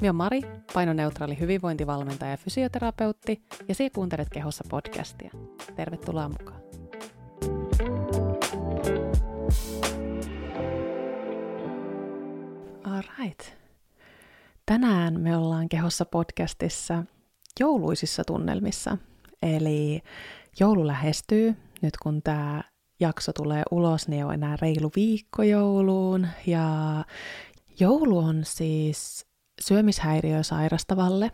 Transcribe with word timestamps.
Minä 0.00 0.08
olen 0.08 0.16
Mari, 0.16 0.42
painoneutraali 0.74 1.38
hyvinvointivalmentaja 1.38 2.30
ja 2.30 2.36
fysioterapeutti, 2.36 3.42
ja 3.68 3.74
sinä 3.74 3.90
kuuntelet 3.94 4.28
Kehossa 4.32 4.64
podcastia. 4.70 5.30
Tervetuloa 5.76 6.28
mukaan. 6.28 6.60
Alright. 12.84 13.40
Tänään 14.66 15.20
me 15.20 15.36
ollaan 15.36 15.68
Kehossa 15.68 16.04
podcastissa 16.04 17.04
jouluisissa 17.60 18.24
tunnelmissa. 18.26 18.98
Eli 19.42 20.02
joulu 20.60 20.86
lähestyy, 20.86 21.56
nyt 21.82 21.96
kun 22.02 22.22
tämä 22.22 22.62
jakso 23.00 23.32
tulee 23.32 23.62
ulos, 23.70 24.08
niin 24.08 24.24
on 24.24 24.34
enää 24.34 24.56
reilu 24.62 24.90
viikko 24.96 25.42
jouluun. 25.42 26.26
Ja 26.46 27.04
joulu 27.80 28.18
on 28.18 28.40
siis 28.44 29.29
syömishäiriö 29.62 30.42
sairastavalle, 30.42 31.30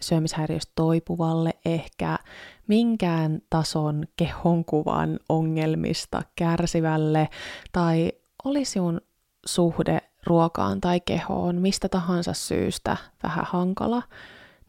syömishäiriöstä 0.00 0.72
toipuvalle, 0.74 1.50
ehkä 1.64 2.18
minkään 2.66 3.40
tason 3.50 4.04
kehonkuvan 4.16 5.18
ongelmista 5.28 6.22
kärsivälle, 6.36 7.28
tai 7.72 8.12
olisi 8.44 8.70
sinun 8.72 9.00
suhde 9.46 9.98
ruokaan 10.26 10.80
tai 10.80 11.00
kehoon 11.00 11.56
mistä 11.56 11.88
tahansa 11.88 12.32
syystä 12.32 12.96
vähän 13.22 13.44
hankala, 13.48 14.02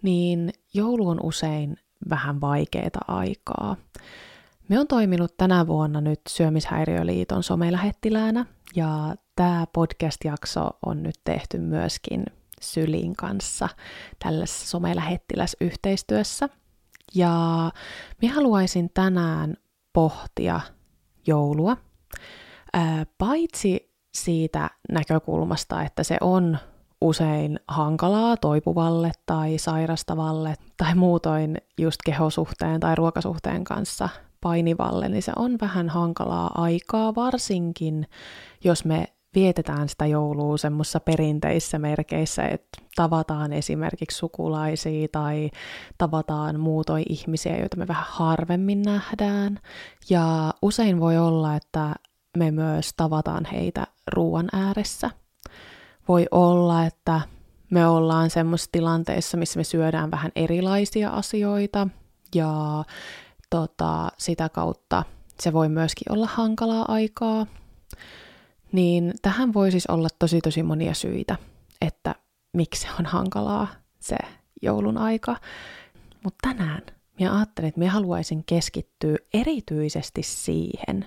niin 0.02 0.54
joulu 0.74 1.10
on 1.10 1.20
usein 1.24 1.77
vähän 2.10 2.41
vaikeaa 2.41 2.90
aikaa. 3.08 3.76
Me 4.68 4.80
on 4.80 4.88
toiminut 4.88 5.38
tänä 5.38 5.68
vuonna 5.68 6.02
nyt 6.02 6.22
Syömishäiriöliiton 6.30 7.44
somelähettiläänä 7.44 8.46
ja 8.76 9.16
tämä 9.36 9.68
podcast-jakso 9.74 10.70
on 10.86 11.04
nyt 11.04 11.16
tehty 11.24 11.58
myöskin 11.58 12.26
Sylin 12.62 13.16
kanssa 13.16 13.70
tällaisessa 14.24 14.68
somelähettiläsyhteistyössä. 14.68 16.50
Ja 17.16 17.72
minä 18.22 18.34
haluaisin 18.34 18.90
tänään 18.94 19.58
pohtia 19.94 20.62
joulua, 21.27 21.77
paitsi 23.18 23.94
siitä 24.14 24.70
näkökulmasta, 24.91 25.84
että 25.84 26.04
se 26.04 26.18
on 26.22 26.58
usein 27.02 27.60
hankalaa 27.68 28.38
toipuvalle 28.38 29.12
tai 29.26 29.58
sairastavalle 29.58 30.55
tai 30.77 30.96
muutoin 30.96 31.58
just 31.77 31.98
kehosuhteen 32.05 32.80
tai 32.80 32.96
ruokasuhteen 32.96 33.64
kanssa 33.64 34.10
painivalle, 34.42 35.10
niin 35.10 35.24
se 35.24 35.32
on 35.36 35.58
vähän 35.62 35.90
hankalaa 35.90 36.52
aikaa, 36.55 37.16
varsinkin 37.16 38.08
jos 38.64 38.86
me 38.86 39.08
vietetään 39.38 39.90
sitä 39.90 40.05
joulua 40.05 40.57
semmoisissa 40.57 40.99
perinteissä 40.99 41.80
merkeissä, 41.80 42.43
että 42.43 42.82
tavataan 42.96 43.54
esimerkiksi 43.54 44.18
sukulaisia 44.18 45.07
tai 45.12 45.49
tavataan 45.98 46.60
muutoin 46.60 47.05
ihmisiä, 47.10 47.58
joita 47.58 47.77
me 47.77 47.88
vähän 47.88 48.05
harvemmin 48.10 48.82
nähdään. 48.82 49.60
Ja 50.10 50.54
usein 50.62 50.99
voi 50.99 51.18
olla, 51.18 51.55
että 51.55 51.96
me 52.38 52.52
myös 52.52 52.93
tavataan 52.93 53.46
heitä 53.46 53.88
ruoan 54.13 54.48
ääressä. 54.54 55.10
Voi 56.08 56.26
olla, 56.32 56.85
että 56.85 57.21
me 57.70 57.88
ollaan 57.88 58.30
semmoisissa 58.30 58.71
tilanteissa, 58.71 59.38
missä 59.38 59.60
me 59.60 59.63
syödään 59.63 60.12
vähän 60.12 60.32
erilaisia 60.35 61.10
asioita 61.10 61.88
ja 62.35 62.84
tota, 63.49 64.09
sitä 64.18 64.50
kautta 64.50 65.03
se 65.40 65.53
voi 65.53 65.69
myöskin 65.69 66.13
olla 66.13 66.28
hankalaa 66.28 66.85
aikaa. 66.88 67.46
Niin 68.72 69.13
tähän 69.22 69.53
voi 69.53 69.72
siis 69.72 69.88
olla 69.88 70.07
tosi 70.19 70.41
tosi 70.41 70.63
monia 70.63 70.94
syitä, 70.94 71.35
että 71.81 72.16
miksi 72.53 72.88
on 73.00 73.06
hankalaa 73.06 73.68
se 74.00 74.18
joulun 74.62 74.97
aika. 74.97 75.35
Mutta 76.24 76.50
tänään 76.50 76.81
minä 77.19 77.36
ajattelin, 77.36 77.68
että 77.68 77.80
minä 77.80 77.92
haluaisin 77.92 78.44
keskittyä 78.46 79.18
erityisesti 79.34 80.24
siihen, 80.24 81.06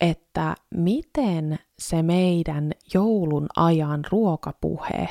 että 0.00 0.54
miten 0.74 1.58
se 1.78 2.02
meidän 2.02 2.72
joulun 2.94 3.46
ajan 3.56 4.04
ruokapuhe 4.10 5.08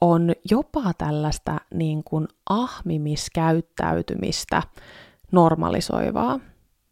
on 0.00 0.32
jopa 0.50 0.92
tällaista 0.98 1.60
niin 1.74 2.04
kuin 2.04 2.28
ahmimiskäyttäytymistä 2.50 4.62
normalisoivaa, 5.32 6.40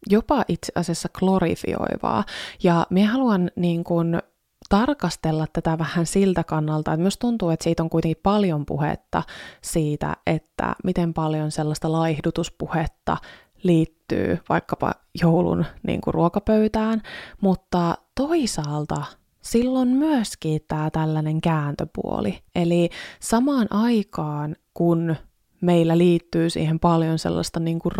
jopa 0.07 0.45
itse 0.49 0.73
asiassa 0.75 1.09
glorifioivaa. 1.13 2.25
Ja 2.63 2.87
minä 2.91 3.13
haluan 3.13 3.51
niin 3.57 3.85
kuin 3.85 4.23
tarkastella 4.69 5.47
tätä 5.53 5.79
vähän 5.79 6.07
siltä 6.07 6.45
kannalta, 6.45 6.93
että 6.93 7.03
myös 7.03 7.19
tuntuu, 7.19 7.51
että 7.51 7.65
siitä 7.65 7.83
on 7.83 7.91
kuitenkin 7.91 8.21
paljon 8.23 8.67
puhetta 8.67 9.23
siitä, 9.63 10.17
että 10.27 10.75
miten 10.85 11.15
paljon 11.15 11.51
sellaista 11.51 11.93
laihdutuspuhetta 11.93 13.17
liittyy 13.63 14.39
vaikkapa 14.49 14.93
joulun 15.23 15.65
niin 15.87 16.01
kuin 16.01 16.15
ruokapöytään, 16.15 17.03
mutta 17.41 17.95
toisaalta 18.15 19.05
silloin 19.43 19.89
myöskin 19.89 20.61
tämä 20.69 20.91
tällainen 20.91 21.41
kääntöpuoli. 21.41 22.39
Eli 22.55 22.91
samaan 23.21 23.67
aikaan, 23.71 24.57
kun 24.75 25.17
meillä 25.61 25.99
liittyy 25.99 26.51
siihen 26.51 26.81
paljon 26.81 27.19
sellaista 27.19 27.61
niin 27.61 27.79
kuin 27.79 27.93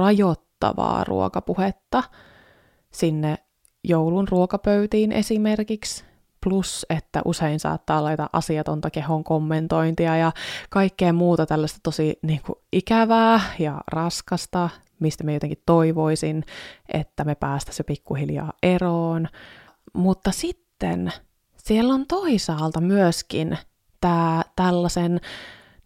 rajoittavaa 0.63 1.05
ruokapuhetta 1.05 2.03
sinne 2.91 3.39
joulun 3.85 4.29
ruokapöytiin 4.29 5.13
esimerkiksi, 5.13 6.05
plus 6.45 6.87
että 6.91 7.23
usein 7.25 7.61
saattaa 7.61 8.05
laita 8.05 8.31
asiatonta 8.33 8.91
kehon 8.91 9.25
kommentointia 9.25 10.17
ja 10.17 10.33
kaikkea 10.71 11.13
muuta 11.13 11.47
tällaista 11.47 11.79
tosi 11.83 12.19
niin 12.23 12.41
kuin, 12.47 12.57
ikävää 12.73 13.41
ja 13.59 13.81
raskasta, 13.93 14.71
mistä 15.01 15.25
me 15.25 15.35
jotenkin 15.35 15.63
toivoisin, 15.67 16.45
että 16.89 17.25
me 17.25 17.35
päästäisiin 17.35 17.87
pikkuhiljaa 17.87 18.53
eroon. 18.63 19.29
Mutta 19.93 20.31
sitten 20.33 21.13
siellä 21.57 21.95
on 21.95 22.07
toisaalta 22.07 22.81
myöskin 22.81 23.59
tämä 24.01 24.43
tällaisen 24.57 25.21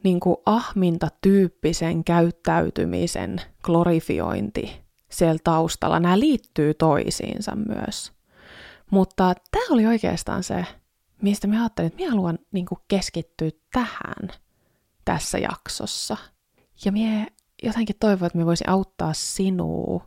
niin 0.04 0.20
kuin 0.20 0.36
ahmintatyyppisen 0.46 2.04
käyttäytymisen 2.04 3.40
glorifiointi 3.62 4.82
siellä 5.10 5.38
taustalla. 5.44 6.00
Nämä 6.00 6.18
liittyy 6.18 6.74
toisiinsa 6.74 7.52
myös. 7.56 8.12
Mutta 8.90 9.34
tämä 9.50 9.64
oli 9.70 9.86
oikeastaan 9.86 10.42
se, 10.42 10.66
mistä 11.22 11.46
mä 11.46 11.60
ajattelin, 11.60 11.86
että 11.86 12.04
mä 12.04 12.10
haluan 12.10 12.38
niin 12.52 12.66
kuin 12.66 12.78
keskittyä 12.88 13.50
tähän 13.72 14.28
tässä 15.04 15.38
jaksossa. 15.38 16.16
Ja 16.84 16.92
minä 16.92 17.26
jotenkin 17.62 17.96
toivon, 18.00 18.26
että 18.26 18.38
me 18.38 18.46
voisin 18.46 18.68
auttaa 18.68 19.12
sinua 19.12 20.04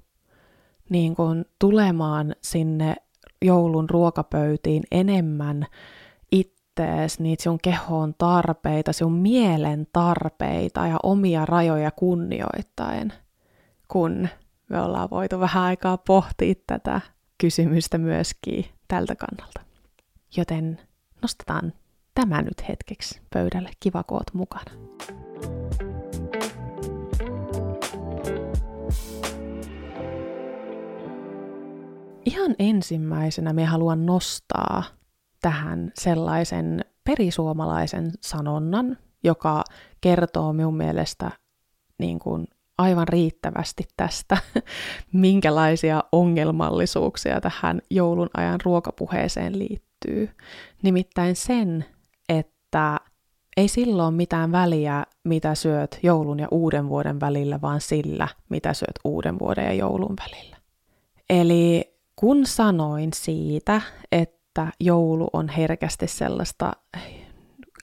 niin 0.89 1.15
kuin 1.15 1.45
tulemaan 1.59 2.35
sinne 2.41 2.95
joulun 3.41 3.89
ruokapöytiin 3.89 4.83
enemmän 4.91 5.65
ittees, 6.79 7.19
niitä 7.19 7.43
sun 7.43 7.57
kehon 7.63 8.15
tarpeita, 8.17 8.93
sun 8.93 9.13
mielen 9.13 9.87
tarpeita 9.93 10.87
ja 10.87 10.97
omia 11.03 11.45
rajoja 11.45 11.91
kunnioittaen, 11.91 13.13
kun 13.87 14.29
me 14.69 14.81
ollaan 14.81 15.09
voitu 15.09 15.39
vähän 15.39 15.63
aikaa 15.63 15.97
pohtia 15.97 16.55
tätä 16.67 17.01
kysymystä 17.37 17.97
myöskin 17.97 18.65
tältä 18.87 19.15
kannalta. 19.15 19.61
Joten 20.37 20.79
nostetaan 21.21 21.73
tämä 22.15 22.41
nyt 22.41 22.69
hetkeksi 22.69 23.21
pöydälle. 23.33 23.69
Kiva, 23.79 24.03
kun 24.03 24.17
oot 24.17 24.33
mukana. 24.33 24.71
Ihan 32.25 32.55
ensimmäisenä 32.59 33.53
me 33.53 33.65
haluan 33.65 34.05
nostaa 34.05 34.83
tähän 35.45 35.91
sellaisen 35.93 36.85
perisuomalaisen 37.03 38.11
sanonnan, 38.21 38.97
joka 39.23 39.63
kertoo 40.01 40.53
minun 40.53 40.77
mielestä 40.77 41.31
niin 41.97 42.19
kuin 42.19 42.47
aivan 42.77 43.07
riittävästi 43.07 43.83
tästä, 43.97 44.37
minkälaisia 45.13 46.03
ongelmallisuuksia 46.11 47.41
tähän 47.41 47.81
joulun 47.89 48.29
ajan 48.37 48.59
ruokapuheeseen 48.63 49.59
liittyy. 49.59 50.29
Nimittäin 50.83 51.35
sen, 51.35 51.85
että 52.29 52.99
ei 53.57 53.67
silloin 53.67 54.13
mitään 54.13 54.51
väliä, 54.51 55.03
mitä 55.23 55.55
syöt 55.55 55.99
joulun 56.03 56.39
ja 56.39 56.47
uuden 56.51 56.89
vuoden 56.89 57.19
välillä, 57.19 57.61
vaan 57.61 57.81
sillä, 57.81 58.27
mitä 58.49 58.73
syöt 58.73 58.99
uuden 59.03 59.39
vuoden 59.39 59.65
ja 59.65 59.73
joulun 59.73 60.15
välillä. 60.25 60.57
Eli 61.29 61.95
kun 62.15 62.45
sanoin 62.45 63.09
siitä, 63.13 63.81
että 64.11 64.34
joulu 64.79 65.27
on 65.33 65.49
herkästi 65.49 66.07
sellaista 66.07 66.73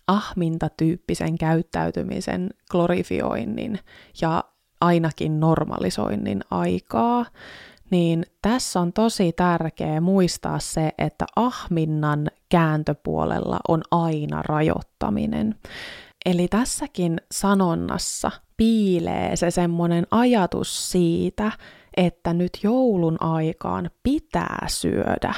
ahmintatyyppisen 0.06 1.38
käyttäytymisen 1.38 2.50
glorifioinnin 2.70 3.78
ja 4.20 4.44
ainakin 4.80 5.40
normalisoinnin 5.40 6.40
aikaa, 6.50 7.26
niin 7.90 8.26
tässä 8.42 8.80
on 8.80 8.92
tosi 8.92 9.32
tärkeää 9.32 10.00
muistaa 10.00 10.58
se, 10.58 10.92
että 10.98 11.24
ahminnan 11.36 12.28
kääntöpuolella 12.48 13.60
on 13.68 13.82
aina 13.90 14.42
rajoittaminen. 14.42 15.54
Eli 16.24 16.48
tässäkin 16.48 17.20
sanonnassa 17.32 18.30
piilee 18.56 19.36
se 19.36 19.50
semmoinen 19.50 20.06
ajatus 20.10 20.92
siitä, 20.92 21.52
että 21.96 22.32
nyt 22.32 22.58
joulun 22.62 23.16
aikaan 23.22 23.90
pitää 24.02 24.64
syödä 24.66 25.34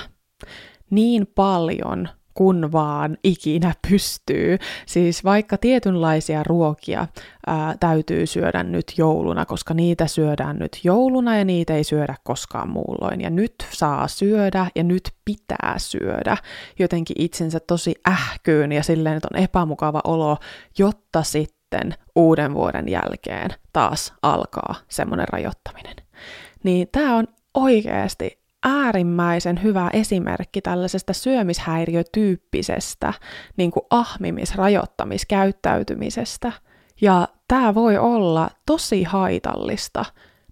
niin 0.90 1.26
paljon 1.34 2.08
kun 2.34 2.72
vaan 2.72 3.16
ikinä 3.24 3.74
pystyy. 3.88 4.58
Siis 4.86 5.24
vaikka 5.24 5.58
tietynlaisia 5.58 6.42
ruokia 6.42 7.06
ää, 7.46 7.74
täytyy 7.80 8.26
syödä 8.26 8.62
nyt 8.62 8.92
jouluna, 8.96 9.46
koska 9.46 9.74
niitä 9.74 10.06
syödään 10.06 10.58
nyt 10.58 10.80
jouluna 10.84 11.38
ja 11.38 11.44
niitä 11.44 11.74
ei 11.74 11.84
syödä 11.84 12.14
koskaan 12.24 12.68
muulloin. 12.68 13.20
Ja 13.20 13.30
nyt 13.30 13.54
saa 13.70 14.08
syödä 14.08 14.66
ja 14.74 14.84
nyt 14.84 15.10
pitää 15.24 15.74
syödä 15.78 16.36
jotenkin 16.78 17.16
itsensä 17.18 17.60
tosi 17.60 17.94
ähkyyn 18.08 18.72
ja 18.72 18.82
silleen, 18.82 19.16
että 19.16 19.28
on 19.34 19.40
epämukava 19.40 20.00
olo, 20.04 20.36
jotta 20.78 21.22
sitten 21.22 21.94
uuden 22.16 22.54
vuoden 22.54 22.88
jälkeen 22.88 23.50
taas 23.72 24.12
alkaa 24.22 24.74
semmoinen 24.88 25.28
rajoittaminen. 25.28 25.96
Niin 26.64 26.88
tämä 26.92 27.16
on 27.16 27.26
oikeasti 27.54 28.43
äärimmäisen 28.64 29.62
hyvä 29.62 29.90
esimerkki 29.92 30.60
tällaisesta 30.60 31.12
syömishäiriötyyppisestä 31.12 33.14
niin 33.56 33.70
kuin 33.70 33.82
ahmimisrajoittamiskäyttäytymisestä. 33.90 36.52
Ja 37.00 37.28
tämä 37.48 37.74
voi 37.74 37.98
olla 37.98 38.50
tosi 38.66 39.02
haitallista 39.02 40.04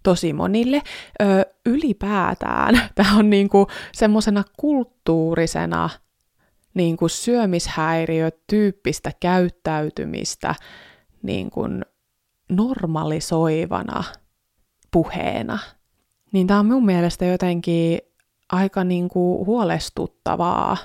tosi 0.02 0.32
monille. 0.32 0.82
Ö, 1.22 1.24
ylipäätään 1.66 2.80
tämä 2.94 3.16
on 3.16 3.30
niin 3.30 3.48
kuin 3.48 3.66
semmoisena 3.92 4.44
kulttuurisena 4.56 5.90
niin 6.74 6.96
kuin 6.96 7.10
syömishäiriötyyppistä 7.10 9.12
käyttäytymistä 9.20 10.54
niin 11.22 11.50
kuin 11.50 11.84
normalisoivana 12.48 14.04
puheena 14.90 15.58
niin 16.32 16.46
tämä 16.46 16.60
on 16.60 16.66
mun 16.66 16.84
mielestä 16.84 17.24
jotenkin 17.24 17.98
aika 18.52 18.84
niin 18.84 19.08
kuin 19.08 19.46
huolestuttavaa. 19.46 20.76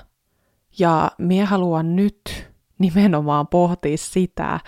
Ja 0.78 1.10
mie 1.18 1.44
haluan 1.44 1.96
nyt 1.96 2.48
nimenomaan 2.78 3.46
pohtia 3.46 3.96
sitä, 3.96 4.60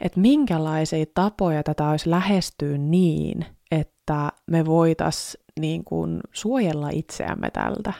että 0.00 0.20
minkälaisia 0.20 1.04
tapoja 1.14 1.62
tätä 1.62 1.88
olisi 1.88 2.10
lähestyä 2.10 2.78
niin, 2.78 3.46
että 3.70 4.32
me 4.50 4.66
voitaisiin 4.66 5.44
niin 5.60 5.84
suojella 6.32 6.88
itseämme 6.92 7.50
tältä 7.50 7.92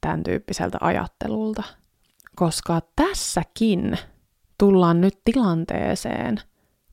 tämän 0.00 0.22
tyyppiseltä 0.22 0.78
ajattelulta. 0.80 1.62
Koska 2.36 2.80
tässäkin 2.96 3.98
tullaan 4.58 5.00
nyt 5.00 5.18
tilanteeseen, 5.24 6.40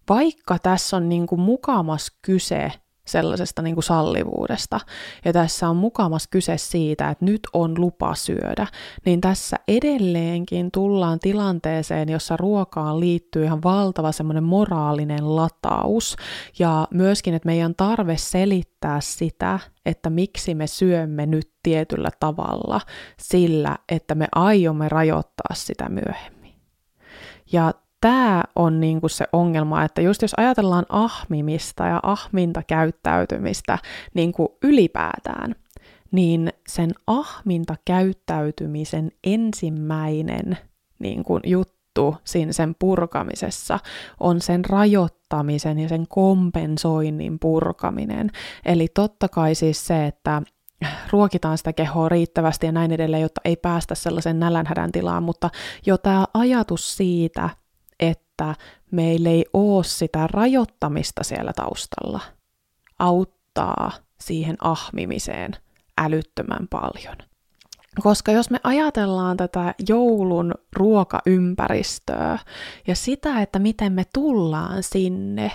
vaikka 0.09 0.59
tässä 0.59 0.97
on 0.97 1.09
niin 1.09 1.27
kuin 1.27 1.41
mukamas 1.41 2.11
kyse 2.21 2.71
sellaisesta 3.09 3.61
niin 3.61 3.75
kuin 3.75 3.83
sallivuudesta. 3.83 4.79
Ja 5.25 5.33
tässä 5.33 5.69
on 5.69 5.75
mukamas 5.75 6.27
kyse 6.27 6.57
siitä, 6.57 7.09
että 7.09 7.25
nyt 7.25 7.41
on 7.53 7.73
lupa 7.77 8.15
syödä. 8.15 8.67
Niin 9.06 9.21
tässä 9.21 9.57
edelleenkin 9.67 10.71
tullaan 10.71 11.19
tilanteeseen, 11.19 12.09
jossa 12.09 12.38
ruokaan 12.38 13.00
liittyy 13.00 13.44
ihan 13.44 13.63
valtava 13.63 14.11
semmoinen 14.11 14.44
moraalinen 14.44 15.35
lataus. 15.35 16.15
Ja 16.59 16.88
myöskin, 16.91 17.33
että 17.33 17.45
meidän 17.45 17.75
tarve 17.75 18.17
selittää 18.17 19.01
sitä, 19.01 19.59
että 19.85 20.09
miksi 20.09 20.56
me 20.56 20.67
syömme 20.67 21.25
nyt 21.25 21.51
tietyllä 21.63 22.09
tavalla 22.19 22.81
sillä, 23.19 23.77
että 23.89 24.15
me 24.15 24.27
aiomme 24.35 24.89
rajoittaa 24.89 25.53
sitä 25.56 25.89
myöhemmin. 25.89 26.53
Ja 27.51 27.73
tämä 28.01 28.43
on 28.55 28.79
niinku 28.79 29.09
se 29.09 29.25
ongelma, 29.33 29.83
että 29.83 30.01
just 30.01 30.21
jos 30.21 30.33
ajatellaan 30.37 30.85
ahmimista 30.89 31.85
ja 31.85 31.99
ahmintakäyttäytymistä 32.03 33.77
niinku 34.13 34.57
ylipäätään, 34.63 35.55
niin 36.11 36.53
sen 36.67 36.91
ahmintakäyttäytymisen 37.07 39.11
ensimmäinen 39.23 40.57
niin 40.99 41.23
kuin 41.23 41.41
juttu 41.45 42.15
siinä 42.23 42.53
sen 42.53 42.75
purkamisessa 42.79 43.79
on 44.19 44.41
sen 44.41 44.65
rajoittamisen 44.65 45.79
ja 45.79 45.89
sen 45.89 46.07
kompensoinnin 46.07 47.39
purkaminen. 47.39 48.31
Eli 48.65 48.87
totta 48.93 49.29
kai 49.29 49.55
siis 49.55 49.87
se, 49.87 50.05
että 50.05 50.41
ruokitaan 51.11 51.57
sitä 51.57 51.73
kehoa 51.73 52.09
riittävästi 52.09 52.65
ja 52.65 52.71
näin 52.71 52.91
edelleen, 52.91 53.21
jotta 53.21 53.41
ei 53.45 53.55
päästä 53.55 53.95
sellaisen 53.95 54.39
nälänhädän 54.39 54.91
tilaan, 54.91 55.23
mutta 55.23 55.49
jo 55.85 55.97
tämä 55.97 56.25
ajatus 56.33 56.97
siitä, 56.97 57.49
että 58.39 58.56
meillä 58.91 59.30
ei 59.30 59.45
ole 59.53 59.83
sitä 59.83 60.27
rajoittamista 60.27 61.24
siellä 61.24 61.53
taustalla, 61.53 62.19
auttaa 63.00 63.91
siihen 64.21 64.57
ahmimiseen 64.62 65.51
älyttömän 65.97 66.68
paljon. 66.69 67.15
Koska 68.03 68.31
jos 68.31 68.50
me 68.50 68.59
ajatellaan 68.63 69.38
tätä 69.38 69.75
joulun 69.88 70.53
ruokaympäristöä 70.75 72.39
ja 72.88 72.95
sitä, 72.95 73.41
että 73.41 73.59
miten 73.59 73.94
me 73.94 74.03
tullaan 74.13 74.83
sinne, 74.83 75.51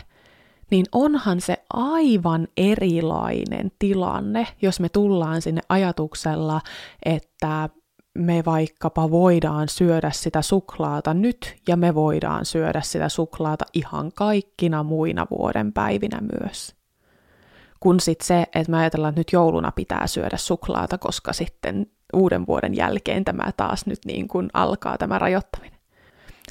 niin 0.70 0.86
onhan 0.92 1.40
se 1.40 1.64
aivan 1.72 2.48
erilainen 2.56 3.72
tilanne, 3.78 4.46
jos 4.62 4.80
me 4.80 4.88
tullaan 4.88 5.42
sinne 5.42 5.60
ajatuksella, 5.68 6.60
että 7.04 7.68
me 8.14 8.42
vaikkapa 8.44 9.10
voidaan 9.10 9.68
syödä 9.68 10.10
sitä 10.10 10.42
suklaata 10.42 11.14
nyt 11.14 11.56
ja 11.68 11.76
me 11.76 11.94
voidaan 11.94 12.44
syödä 12.44 12.80
sitä 12.80 13.08
suklaata 13.08 13.64
ihan 13.72 14.12
kaikkina 14.14 14.82
muina 14.82 15.26
vuoden 15.30 15.72
päivinä 15.72 16.20
myös. 16.20 16.74
Kun 17.80 18.00
sitten 18.00 18.26
se, 18.26 18.42
että 18.42 18.70
me 18.70 18.78
ajatellaan, 18.78 19.10
että 19.10 19.20
nyt 19.20 19.32
jouluna 19.32 19.72
pitää 19.72 20.06
syödä 20.06 20.36
suklaata, 20.36 20.98
koska 20.98 21.32
sitten 21.32 21.86
uuden 22.12 22.46
vuoden 22.46 22.76
jälkeen 22.76 23.24
tämä 23.24 23.52
taas 23.56 23.86
nyt 23.86 23.98
niin 24.04 24.28
kuin 24.28 24.50
alkaa 24.52 24.98
tämä 24.98 25.18
rajoittaminen. 25.18 25.78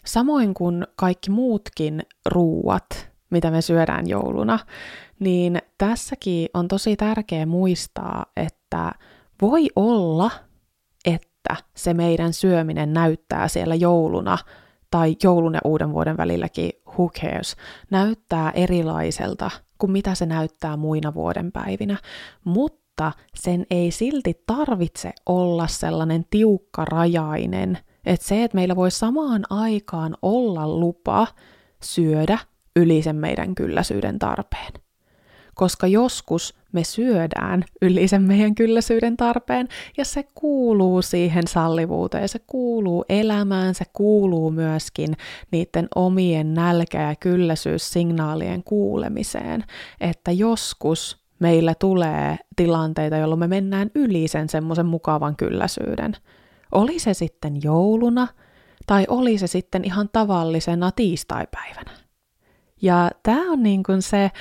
Samoin 0.05 0.53
kuin 0.53 0.87
kaikki 0.95 1.31
muutkin 1.31 2.01
ruuat, 2.25 3.09
mitä 3.29 3.51
me 3.51 3.61
syödään 3.61 4.09
jouluna, 4.09 4.59
niin 5.19 5.61
tässäkin 5.77 6.49
on 6.53 6.67
tosi 6.67 6.95
tärkeää 6.95 7.45
muistaa, 7.45 8.25
että 8.37 8.91
voi 9.41 9.67
olla, 9.75 10.31
että 11.49 11.63
se 11.75 11.93
meidän 11.93 12.33
syöminen 12.33 12.93
näyttää 12.93 13.47
siellä 13.47 13.75
jouluna 13.75 14.37
tai 14.91 15.15
joulun 15.23 15.53
ja 15.53 15.59
uuden 15.63 15.93
vuoden 15.93 16.17
välilläkin, 16.17 16.71
who 16.87 17.09
cares, 17.09 17.55
näyttää 17.91 18.51
erilaiselta 18.51 19.51
kuin 19.77 19.91
mitä 19.91 20.15
se 20.15 20.25
näyttää 20.25 20.77
muina 20.77 21.13
vuoden 21.13 21.51
päivinä. 21.51 21.97
Mutta 22.43 23.11
sen 23.35 23.65
ei 23.69 23.91
silti 23.91 24.43
tarvitse 24.47 25.11
olla 25.25 25.67
sellainen 25.67 26.25
tiukkarajainen, 26.29 27.77
että 28.05 28.27
se, 28.27 28.43
että 28.43 28.55
meillä 28.55 28.75
voi 28.75 28.91
samaan 28.91 29.43
aikaan 29.49 30.17
olla 30.21 30.67
lupa 30.67 31.27
syödä 31.83 32.37
yli 32.75 33.01
sen 33.01 33.15
meidän 33.15 33.55
kylläisyyden 33.55 34.19
tarpeen 34.19 34.82
koska 35.55 35.87
joskus 35.87 36.55
me 36.71 36.83
syödään 36.83 37.63
yli 37.81 38.07
sen 38.07 38.21
meidän 38.21 38.55
kylläisyyden 38.55 39.17
tarpeen, 39.17 39.67
ja 39.97 40.05
se 40.05 40.23
kuuluu 40.35 41.01
siihen 41.01 41.47
sallivuuteen, 41.47 42.29
se 42.29 42.39
kuuluu 42.47 43.05
elämään, 43.09 43.75
se 43.75 43.85
kuuluu 43.93 44.51
myöskin 44.51 45.17
niiden 45.51 45.87
omien 45.95 46.53
nälkä- 46.53 47.01
ja 47.01 47.15
kylläisyyssignaalien 47.15 48.63
kuulemiseen, 48.63 49.63
että 50.01 50.31
joskus 50.31 51.23
meillä 51.39 51.75
tulee 51.79 52.37
tilanteita, 52.55 53.17
jolloin 53.17 53.39
me 53.39 53.47
mennään 53.47 53.91
yli 53.95 54.27
sen 54.27 54.49
semmoisen 54.49 54.85
mukavan 54.85 55.35
kylläisyyden. 55.35 56.15
Oli 56.71 56.99
se 56.99 57.13
sitten 57.13 57.63
jouluna, 57.63 58.27
tai 58.87 59.05
oli 59.07 59.37
se 59.37 59.47
sitten 59.47 59.85
ihan 59.85 60.09
tavallisena 60.13 60.91
tiistaipäivänä. 60.91 61.91
Ja 62.81 63.11
tämä 63.23 63.51
on 63.51 63.63
niin 63.63 63.83
kuin 63.83 64.01
se 64.01 64.31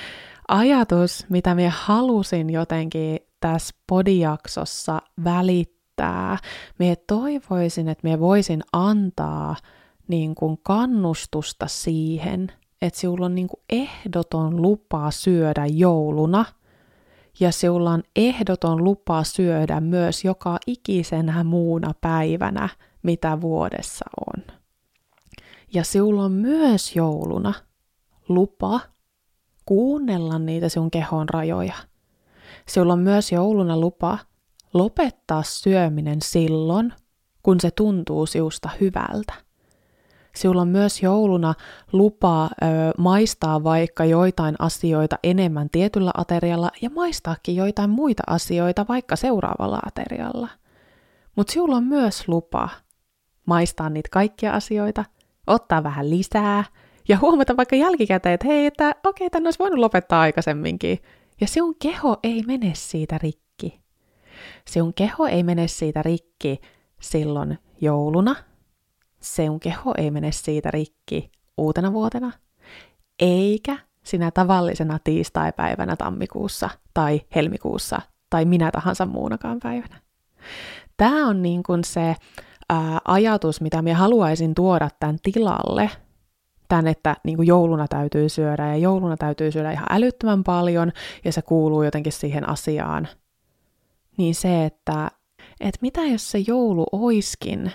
ajatus, 0.53 1.25
mitä 1.29 1.55
minä 1.55 1.71
halusin 1.75 2.49
jotenkin 2.49 3.19
tässä 3.39 3.75
podijaksossa 3.87 5.01
välittää. 5.23 6.37
Minä 6.79 6.95
toivoisin, 7.07 7.87
että 7.87 8.07
minä 8.07 8.19
voisin 8.19 8.63
antaa 8.73 9.55
niin 10.07 10.35
kuin 10.35 10.59
kannustusta 10.63 11.67
siihen, 11.67 12.51
että 12.81 12.99
sinulla 12.99 13.25
on 13.25 13.35
niin 13.35 13.47
kuin 13.47 13.61
ehdoton 13.69 14.61
lupa 14.61 15.11
syödä 15.11 15.65
jouluna, 15.65 16.45
ja 17.39 17.51
sinulla 17.51 17.91
on 17.91 18.03
ehdoton 18.15 18.83
lupa 18.83 19.23
syödä 19.23 19.81
myös 19.81 20.25
joka 20.25 20.57
ikisenä 20.67 21.43
muuna 21.43 21.93
päivänä, 22.01 22.69
mitä 23.03 23.41
vuodessa 23.41 24.05
on. 24.27 24.43
Ja 25.73 25.83
sinulla 25.83 26.23
on 26.23 26.31
myös 26.31 26.95
jouluna 26.95 27.53
lupa 28.29 28.79
kuunnella 29.65 30.39
niitä 30.39 30.69
sun 30.69 30.91
kehon 30.91 31.29
rajoja. 31.29 31.75
Sulla 32.69 32.93
on 32.93 32.99
myös 32.99 33.31
jouluna 33.31 33.77
lupa 33.77 34.17
lopettaa 34.73 35.43
syöminen 35.43 36.21
silloin, 36.21 36.93
kun 37.43 37.59
se 37.59 37.71
tuntuu 37.71 38.25
siusta 38.25 38.69
hyvältä. 38.81 39.33
Sinulla 40.35 40.61
on 40.61 40.67
myös 40.67 41.03
jouluna 41.03 41.53
lupa 41.91 42.43
ö, 42.45 42.47
maistaa 42.97 43.63
vaikka 43.63 44.05
joitain 44.05 44.55
asioita 44.59 45.19
enemmän 45.23 45.69
tietyllä 45.69 46.11
aterialla 46.17 46.71
ja 46.81 46.89
maistaakin 46.89 47.55
joitain 47.55 47.89
muita 47.89 48.23
asioita 48.27 48.85
vaikka 48.89 49.15
seuraavalla 49.15 49.79
aterialla. 49.85 50.49
Mutta 51.35 51.53
sinulla 51.53 51.75
on 51.75 51.83
myös 51.83 52.27
lupa 52.27 52.69
maistaa 53.45 53.89
niitä 53.89 54.09
kaikkia 54.11 54.53
asioita, 54.53 55.05
ottaa 55.47 55.83
vähän 55.83 56.09
lisää 56.09 56.63
ja 57.07 57.17
huomata 57.17 57.57
vaikka 57.57 57.75
jälkikäteen, 57.75 58.33
että 58.33 58.47
hei, 58.47 58.65
että 58.65 58.95
okei, 59.05 59.29
tämän 59.29 59.47
olisi 59.47 59.59
voinut 59.59 59.79
lopettaa 59.79 60.21
aikaisemminkin. 60.21 60.99
Ja 61.41 61.47
sinun 61.47 61.75
keho 61.81 62.17
ei 62.23 62.43
mene 62.47 62.71
siitä 62.75 63.17
rikki. 63.17 63.79
Sinun 64.67 64.93
keho 64.93 65.27
ei 65.27 65.43
mene 65.43 65.67
siitä 65.67 66.01
rikki 66.01 66.59
silloin 67.01 67.59
jouluna. 67.81 68.35
Sinun 69.19 69.59
keho 69.59 69.93
ei 69.97 70.11
mene 70.11 70.31
siitä 70.31 70.71
rikki 70.71 71.31
uutena 71.57 71.93
vuotena. 71.93 72.31
Eikä 73.19 73.77
sinä 74.03 74.31
tavallisena 74.31 74.99
tiistaipäivänä 75.03 75.95
tammikuussa 75.95 76.69
tai 76.93 77.21
helmikuussa 77.35 78.01
tai 78.29 78.45
minä 78.45 78.71
tahansa 78.71 79.05
muunakaan 79.05 79.59
päivänä. 79.63 80.01
Tämä 80.97 81.27
on 81.27 81.41
niin 81.41 81.63
kuin 81.63 81.83
se 81.83 82.15
ää, 82.69 82.99
ajatus, 83.05 83.61
mitä 83.61 83.81
minä 83.81 83.95
haluaisin 83.95 84.55
tuoda 84.55 84.89
tämän 84.99 85.17
tilalle, 85.23 85.89
tämän, 86.73 86.87
että 86.87 87.17
niin 87.23 87.35
kuin 87.35 87.47
jouluna 87.47 87.87
täytyy 87.87 88.29
syödä 88.29 88.67
ja 88.67 88.77
jouluna 88.77 89.17
täytyy 89.17 89.51
syödä 89.51 89.71
ihan 89.71 89.87
älyttömän 89.89 90.43
paljon 90.43 90.91
ja 91.25 91.31
se 91.31 91.41
kuuluu 91.41 91.83
jotenkin 91.83 92.11
siihen 92.11 92.49
asiaan, 92.49 93.07
niin 94.17 94.35
se, 94.35 94.65
että, 94.65 95.11
että 95.59 95.79
mitä 95.81 96.01
jos 96.01 96.31
se 96.31 96.37
joulu 96.47 96.85
oiskin 96.91 97.71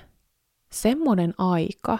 semmoinen 0.73 1.35
aika, 1.39 1.99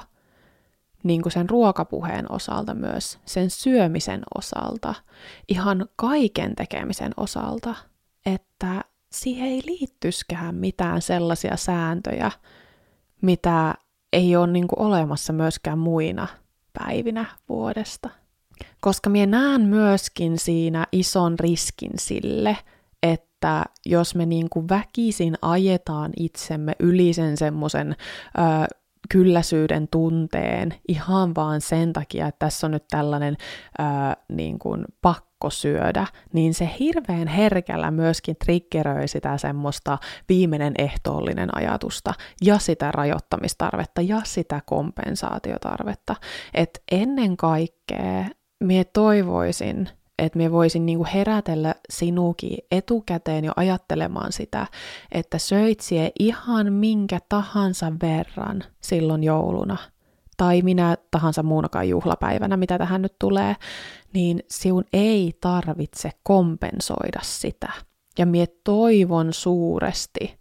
niin 1.03 1.23
kuin 1.23 1.33
sen 1.33 1.51
ruokapuheen 1.51 2.33
osalta 2.33 2.75
myös, 2.75 3.19
sen 3.25 3.51
syömisen 3.51 4.23
osalta, 4.39 4.95
ihan 5.49 5.89
kaiken 5.97 6.55
tekemisen 6.55 7.13
osalta, 7.17 7.75
että 8.27 8.85
siihen 9.13 9.49
ei 9.49 9.63
liittyskään 9.67 10.55
mitään 10.55 11.03
sellaisia 11.03 11.57
sääntöjä, 11.57 12.31
mitä 13.23 13.75
ei 14.13 14.37
ole 14.37 14.47
niin 14.47 14.67
olemassa 14.77 15.33
myöskään 15.33 15.79
muina 15.79 16.29
päivinä 16.79 17.25
vuodesta. 17.49 18.11
Koska 18.81 19.11
minä 19.11 19.27
näen 19.27 19.61
myöskin 19.61 20.39
siinä 20.39 20.87
ison 20.93 21.39
riskin 21.39 21.91
sille, 21.99 22.57
että 23.03 23.65
jos 23.87 24.15
me 24.15 24.27
niin 24.27 24.51
kuin 24.51 24.69
väkisin 24.69 25.35
ajetaan 25.43 26.13
itsemme 26.17 26.73
yli 26.79 27.13
sen 27.13 27.37
semmoisen 27.37 27.97
kylläisyyden 29.13 29.89
tunteen 29.89 30.75
ihan 30.89 31.35
vaan 31.35 31.61
sen 31.61 31.93
takia, 31.93 32.27
että 32.27 32.39
tässä 32.39 32.67
on 32.67 32.71
nyt 32.71 32.85
tällainen 32.91 33.37
ää, 33.79 34.17
niin 34.29 34.59
kuin 34.59 34.85
pakko 35.03 35.51
syödä, 35.51 36.07
niin 36.33 36.55
se 36.55 36.71
hirveän 36.81 37.29
herkällä 37.29 37.91
myöskin 37.91 38.37
triggeröi 38.45 39.09
sitä 39.09 39.39
semmoista 39.39 39.99
viimeinen 40.29 40.75
ehtoollinen 40.79 41.57
ajatusta 41.57 42.15
ja 42.43 42.59
sitä 42.59 42.93
rajoittamistarvetta 42.93 44.01
ja 44.01 44.21
sitä 44.25 44.61
kompensaatiotarvetta. 44.67 46.17
että 46.55 46.81
ennen 46.93 47.37
kaikkea 47.37 48.25
mie 48.65 48.85
toivoisin, 48.85 49.89
että 50.19 50.39
me 50.39 50.53
voisin 50.53 50.87
niinku 50.87 51.07
herätellä 51.15 51.75
sinukin 51.91 52.59
etukäteen 52.71 53.45
jo 53.45 53.53
ajattelemaan 53.57 54.33
sitä, 54.33 54.67
että 55.13 55.39
söit 55.39 55.81
ihan 56.19 56.73
minkä 56.73 57.19
tahansa 57.29 57.93
verran 58.03 58.65
silloin 58.81 59.25
jouluna, 59.25 59.77
tai 60.37 60.63
minä 60.63 60.97
tahansa 61.11 61.43
muunakaan 61.43 61.89
juhlapäivänä, 61.89 62.57
mitä 62.57 62.79
tähän 62.79 63.03
nyt 63.03 63.15
tulee, 63.19 63.57
niin 64.13 64.43
sinun 64.51 64.85
ei 64.93 65.39
tarvitse 65.41 66.11
kompensoida 66.23 67.21
sitä. 67.23 67.73
Ja 68.19 68.27
mie 68.27 68.47
toivon 68.65 69.33
suuresti, 69.33 70.39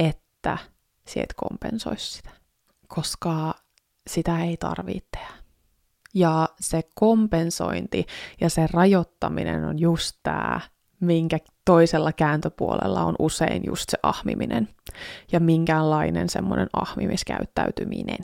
että 0.00 0.58
siet 1.06 1.34
kompensoisi 1.36 2.12
sitä, 2.12 2.30
koska 2.88 3.54
sitä 4.06 4.44
ei 4.44 4.56
tarvitse 4.56 5.08
tehdä. 5.10 5.41
Ja 6.14 6.48
se 6.60 6.82
kompensointi 6.94 8.06
ja 8.40 8.50
se 8.50 8.66
rajoittaminen 8.72 9.64
on 9.64 9.78
just 9.78 10.16
tämä, 10.22 10.60
minkä 11.00 11.38
toisella 11.64 12.12
kääntöpuolella 12.12 13.04
on 13.04 13.14
usein 13.18 13.62
just 13.66 13.90
se 13.90 13.98
ahmiminen 14.02 14.68
ja 15.32 15.40
minkäänlainen 15.40 16.28
semmoinen 16.28 16.68
ahmimiskäyttäytyminen. 16.72 18.18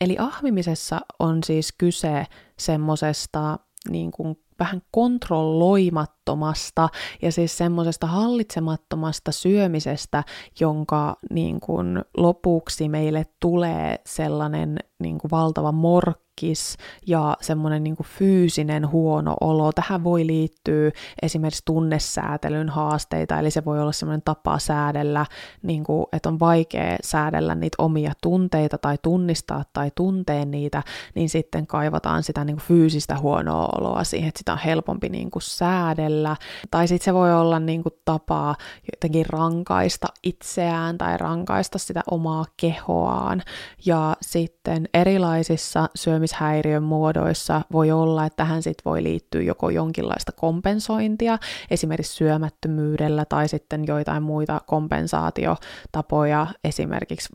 Eli 0.00 0.16
ahmimisessa 0.18 1.00
on 1.18 1.44
siis 1.44 1.72
kyse 1.78 2.26
semmoisesta 2.58 3.58
niin 3.90 4.10
kuin 4.10 4.36
vähän 4.58 4.82
kontrolloimattomasta 4.90 6.88
ja 7.22 7.32
siis 7.32 7.58
semmoisesta 7.58 8.06
hallitsemattomasta 8.06 9.32
syömisestä, 9.32 10.24
jonka 10.60 11.16
niin 11.30 11.60
kuin 11.60 12.04
lopuksi 12.16 12.88
meille 12.88 13.26
tulee 13.40 14.00
sellainen 14.06 14.78
niin 14.98 15.18
kuin 15.18 15.30
valtava 15.30 15.72
mork 15.72 16.21
herkkis 16.32 16.76
ja 17.06 17.36
semmoinen 17.40 17.84
niin 17.84 17.96
fyysinen 18.04 18.90
huono 18.90 19.34
olo. 19.40 19.72
Tähän 19.72 20.04
voi 20.04 20.26
liittyä 20.26 20.90
esimerkiksi 21.22 21.62
tunnesäätelyn 21.64 22.68
haasteita, 22.68 23.38
eli 23.38 23.50
se 23.50 23.64
voi 23.64 23.80
olla 23.80 23.92
semmoinen 23.92 24.22
tapa 24.24 24.58
säädellä, 24.58 25.26
niin 25.62 25.84
kuin, 25.84 26.06
että 26.12 26.28
on 26.28 26.40
vaikea 26.40 26.96
säädellä 27.02 27.54
niitä 27.54 27.74
omia 27.78 28.12
tunteita 28.22 28.78
tai 28.78 28.98
tunnistaa 29.02 29.64
tai 29.72 29.90
tunteen 29.94 30.50
niitä, 30.50 30.82
niin 31.14 31.28
sitten 31.28 31.66
kaivataan 31.66 32.22
sitä 32.22 32.44
niin 32.44 32.56
kuin 32.56 32.64
fyysistä 32.64 33.18
huonoa 33.18 33.68
oloa 33.78 34.04
siihen, 34.04 34.28
että 34.28 34.38
sitä 34.38 34.52
on 34.52 34.58
helpompi 34.58 35.08
niin 35.08 35.30
kuin 35.30 35.42
säädellä. 35.42 36.36
Tai 36.70 36.88
sitten 36.88 37.04
se 37.04 37.14
voi 37.14 37.34
olla 37.34 37.60
niin 37.60 37.82
kuin 37.82 37.92
tapa 38.04 38.54
jotenkin 38.92 39.26
rankaista 39.26 40.06
itseään 40.22 40.98
tai 40.98 41.16
rankaista 41.18 41.78
sitä 41.78 42.00
omaa 42.10 42.44
kehoaan. 42.56 43.42
Ja 43.86 44.16
sitten 44.20 44.88
erilaisissa 44.94 45.88
syömisissä 45.94 46.31
syömishäiriön 46.32 46.82
muodoissa 46.82 47.62
voi 47.72 47.90
olla, 47.90 48.26
että 48.26 48.36
tähän 48.36 48.62
sit 48.62 48.78
voi 48.84 49.02
liittyä 49.02 49.42
joko 49.42 49.70
jonkinlaista 49.70 50.32
kompensointia, 50.32 51.38
esimerkiksi 51.70 52.16
syömättömyydellä 52.16 53.24
tai 53.24 53.48
sitten 53.48 53.84
joitain 53.86 54.22
muita 54.22 54.60
kompensaatiotapoja, 54.66 56.46
esimerkiksi 56.64 57.28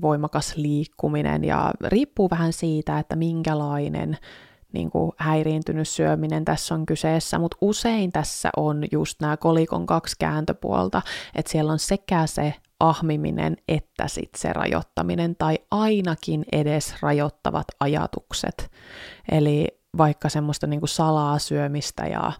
voimakas 0.00 0.56
liikkuminen. 0.56 1.44
Ja 1.44 1.72
riippuu 1.84 2.30
vähän 2.30 2.52
siitä, 2.52 2.98
että 2.98 3.16
minkälainen 3.16 4.18
niin 4.72 4.90
kuin 4.90 5.12
häiriintynyt 5.16 5.88
syöminen 5.88 6.44
tässä 6.44 6.74
on 6.74 6.86
kyseessä, 6.86 7.38
mutta 7.38 7.56
usein 7.60 8.12
tässä 8.12 8.50
on 8.56 8.84
just 8.92 9.20
nämä 9.20 9.36
kolikon 9.36 9.86
kaksi 9.86 10.16
kääntöpuolta, 10.18 11.02
että 11.34 11.52
siellä 11.52 11.72
on 11.72 11.78
sekä 11.78 12.26
se 12.26 12.54
ahmiminen 12.88 13.56
että 13.68 14.08
sit 14.08 14.30
se 14.36 14.52
rajoittaminen 14.52 15.36
tai 15.36 15.58
ainakin 15.70 16.44
edes 16.52 16.94
rajoittavat 17.02 17.66
ajatukset. 17.80 18.70
Eli 19.32 19.68
vaikka 19.98 20.28
semmoista 20.28 20.66
niin 20.66 20.80
kuin 20.80 20.88
salaa 20.88 21.38
syömistä 21.38 22.06
ja 22.06 22.32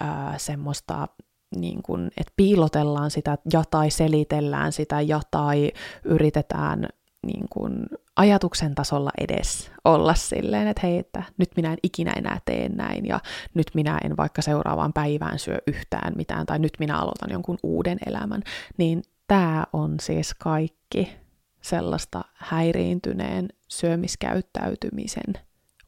ää, 0.00 0.34
semmoista 0.38 1.08
niin 1.56 1.82
kuin, 1.82 2.10
että 2.16 2.32
piilotellaan 2.36 3.10
sitä 3.10 3.38
ja 3.52 3.62
tai 3.70 3.90
selitellään 3.90 4.72
sitä 4.72 5.00
ja 5.00 5.20
tai 5.30 5.72
yritetään 6.04 6.88
niin 7.26 7.46
kuin, 7.50 7.86
ajatuksen 8.16 8.74
tasolla 8.74 9.10
edes 9.20 9.70
olla 9.84 10.14
silleen, 10.14 10.68
että 10.68 10.86
hei, 10.86 10.98
että 10.98 11.22
nyt 11.38 11.50
minä 11.56 11.72
en 11.72 11.78
ikinä 11.82 12.12
enää 12.16 12.38
tee 12.44 12.68
näin 12.68 13.06
ja 13.06 13.20
nyt 13.54 13.66
minä 13.74 13.98
en 14.04 14.16
vaikka 14.16 14.42
seuraavaan 14.42 14.92
päivään 14.92 15.38
syö 15.38 15.58
yhtään 15.66 16.12
mitään 16.16 16.46
tai 16.46 16.58
nyt 16.58 16.72
minä 16.78 16.98
aloitan 16.98 17.30
jonkun 17.30 17.58
uuden 17.62 17.98
elämän, 18.06 18.42
niin 18.76 19.02
tämä 19.28 19.64
on 19.72 20.00
siis 20.00 20.34
kaikki 20.34 21.12
sellaista 21.60 22.24
häiriintyneen 22.34 23.48
syömiskäyttäytymisen 23.68 25.34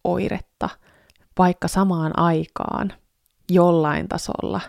oiretta, 0.04 0.68
vaikka 1.38 1.68
samaan 1.68 2.18
aikaan 2.18 2.92
jollain 3.50 4.08
tasolla 4.08 4.60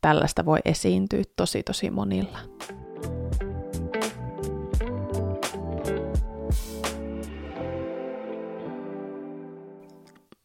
tällaista 0.00 0.44
voi 0.44 0.58
esiintyä 0.64 1.22
tosi 1.36 1.62
tosi 1.62 1.90
monilla. 1.90 2.38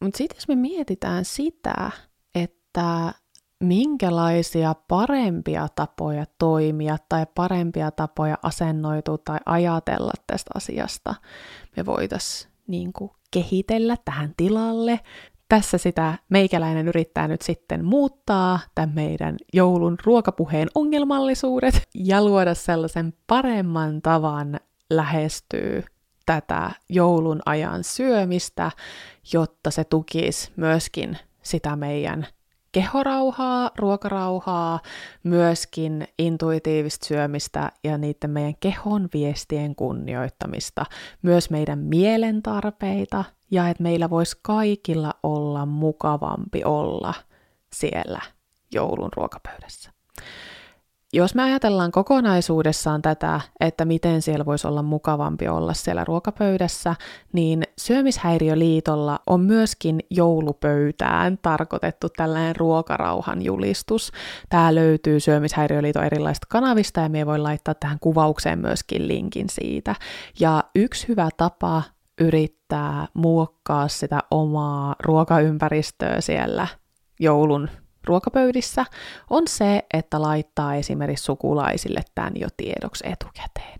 Mutta 0.00 0.18
sitten 0.18 0.36
jos 0.36 0.48
me 0.48 0.54
mietitään 0.56 1.24
sitä, 1.24 1.90
että 2.34 3.14
minkälaisia 3.62 4.74
parempia 4.88 5.68
tapoja 5.74 6.24
toimia 6.38 6.96
tai 7.08 7.26
parempia 7.34 7.90
tapoja 7.90 8.38
asennoitua 8.42 9.18
tai 9.18 9.38
ajatella 9.46 10.12
tästä 10.26 10.50
asiasta 10.54 11.14
me 11.76 11.86
voitaisiin 11.86 12.52
niin 12.66 12.92
kehitellä 13.30 13.96
tähän 14.04 14.34
tilalle. 14.36 15.00
Tässä 15.48 15.78
sitä 15.78 16.14
meikäläinen 16.28 16.88
yrittää 16.88 17.28
nyt 17.28 17.42
sitten 17.42 17.84
muuttaa 17.84 18.60
tämän 18.74 18.94
meidän 18.94 19.36
joulun 19.52 19.96
ruokapuheen 20.04 20.68
ongelmallisuudet 20.74 21.88
ja 21.94 22.24
luoda 22.24 22.54
sellaisen 22.54 23.14
paremman 23.26 24.02
tavan 24.02 24.60
lähestyä 24.90 25.82
tätä 26.26 26.70
joulun 26.88 27.40
ajan 27.46 27.84
syömistä, 27.84 28.70
jotta 29.32 29.70
se 29.70 29.84
tukisi 29.84 30.52
myöskin 30.56 31.18
sitä 31.42 31.76
meidän 31.76 32.26
kehorauhaa, 32.72 33.70
ruokarauhaa, 33.78 34.80
myöskin 35.22 36.08
intuitiivista 36.18 37.06
syömistä 37.06 37.70
ja 37.84 37.98
niiden 37.98 38.30
meidän 38.30 38.54
kehon 38.60 39.08
viestien 39.14 39.74
kunnioittamista, 39.74 40.84
myös 41.22 41.50
meidän 41.50 41.78
mielen 41.78 42.42
tarpeita 42.42 43.24
ja 43.50 43.68
että 43.68 43.82
meillä 43.82 44.10
voisi 44.10 44.38
kaikilla 44.42 45.14
olla 45.22 45.66
mukavampi 45.66 46.64
olla 46.64 47.14
siellä 47.72 48.20
joulun 48.72 49.10
ruokapöydässä 49.16 49.92
jos 51.12 51.34
me 51.34 51.42
ajatellaan 51.42 51.92
kokonaisuudessaan 51.92 53.02
tätä, 53.02 53.40
että 53.60 53.84
miten 53.84 54.22
siellä 54.22 54.46
voisi 54.46 54.66
olla 54.66 54.82
mukavampi 54.82 55.48
olla 55.48 55.74
siellä 55.74 56.04
ruokapöydässä, 56.04 56.94
niin 57.32 57.62
Syömishäiriöliitolla 57.78 59.18
on 59.26 59.40
myöskin 59.40 60.00
joulupöytään 60.10 61.38
tarkoitettu 61.42 62.08
tällainen 62.08 62.56
ruokarauhan 62.56 63.42
julistus. 63.42 64.12
Tämä 64.48 64.74
löytyy 64.74 65.20
Syömishäiriöliiton 65.20 66.04
erilaisista 66.04 66.46
kanavista 66.50 67.00
ja 67.00 67.08
me 67.08 67.26
voi 67.26 67.38
laittaa 67.38 67.74
tähän 67.74 67.98
kuvaukseen 68.00 68.58
myöskin 68.58 69.08
linkin 69.08 69.48
siitä. 69.50 69.94
Ja 70.40 70.64
yksi 70.74 71.08
hyvä 71.08 71.28
tapa 71.36 71.82
yrittää 72.20 73.06
muokkaa 73.14 73.88
sitä 73.88 74.20
omaa 74.30 74.96
ruokaympäristöä 75.00 76.20
siellä 76.20 76.66
joulun 77.20 77.68
ruokapöydissä, 78.04 78.84
on 79.30 79.42
se, 79.48 79.82
että 79.94 80.22
laittaa 80.22 80.74
esimerkiksi 80.74 81.24
sukulaisille 81.24 82.00
tämän 82.14 82.32
jo 82.36 82.48
tiedoksi 82.56 83.04
etukäteen. 83.06 83.78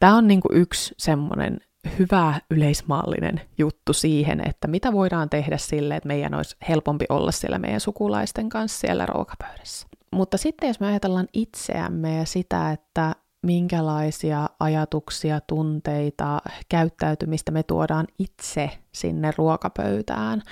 Tämä 0.00 0.16
on 0.16 0.28
niin 0.28 0.40
kuin 0.40 0.56
yksi 0.56 0.94
semmoinen 0.98 1.60
hyvä 1.98 2.40
yleismaallinen 2.50 3.40
juttu 3.58 3.92
siihen, 3.92 4.48
että 4.48 4.68
mitä 4.68 4.92
voidaan 4.92 5.30
tehdä 5.30 5.58
sille, 5.58 5.96
että 5.96 6.06
meidän 6.06 6.34
olisi 6.34 6.56
helpompi 6.68 7.04
olla 7.08 7.32
siellä 7.32 7.58
meidän 7.58 7.80
sukulaisten 7.80 8.48
kanssa 8.48 8.80
siellä 8.80 9.06
ruokapöydässä. 9.06 9.86
Mutta 10.12 10.36
sitten 10.36 10.66
jos 10.66 10.80
me 10.80 10.86
ajatellaan 10.86 11.28
itseämme 11.32 12.16
ja 12.18 12.24
sitä, 12.24 12.72
että 12.72 13.14
minkälaisia 13.42 14.48
ajatuksia, 14.60 15.40
tunteita, 15.40 16.42
käyttäytymistä 16.68 17.50
me 17.50 17.62
tuodaan 17.62 18.06
itse 18.18 18.70
sinne 18.92 19.32
ruokapöytään, 19.36 20.42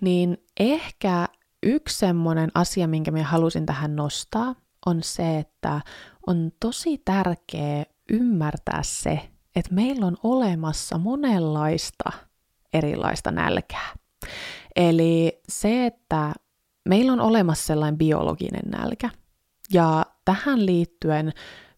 niin 0.00 0.44
ehkä 0.60 1.28
yksi 1.62 1.98
semmoinen 1.98 2.50
asia, 2.54 2.88
minkä 2.88 3.10
minä 3.10 3.24
halusin 3.24 3.66
tähän 3.66 3.96
nostaa, 3.96 4.54
on 4.86 5.02
se, 5.02 5.38
että 5.38 5.80
on 6.26 6.52
tosi 6.60 6.98
tärkeä 7.04 7.84
ymmärtää 8.12 8.80
se, 8.82 9.20
että 9.56 9.74
meillä 9.74 10.06
on 10.06 10.16
olemassa 10.22 10.98
monenlaista 10.98 12.12
erilaista 12.72 13.30
nälkää. 13.30 13.88
Eli 14.76 15.40
se, 15.48 15.86
että 15.86 16.32
meillä 16.88 17.12
on 17.12 17.20
olemassa 17.20 17.66
sellainen 17.66 17.98
biologinen 17.98 18.70
nälkä. 18.70 19.10
Ja 19.72 20.06
tähän 20.24 20.66
liittyen 20.66 21.32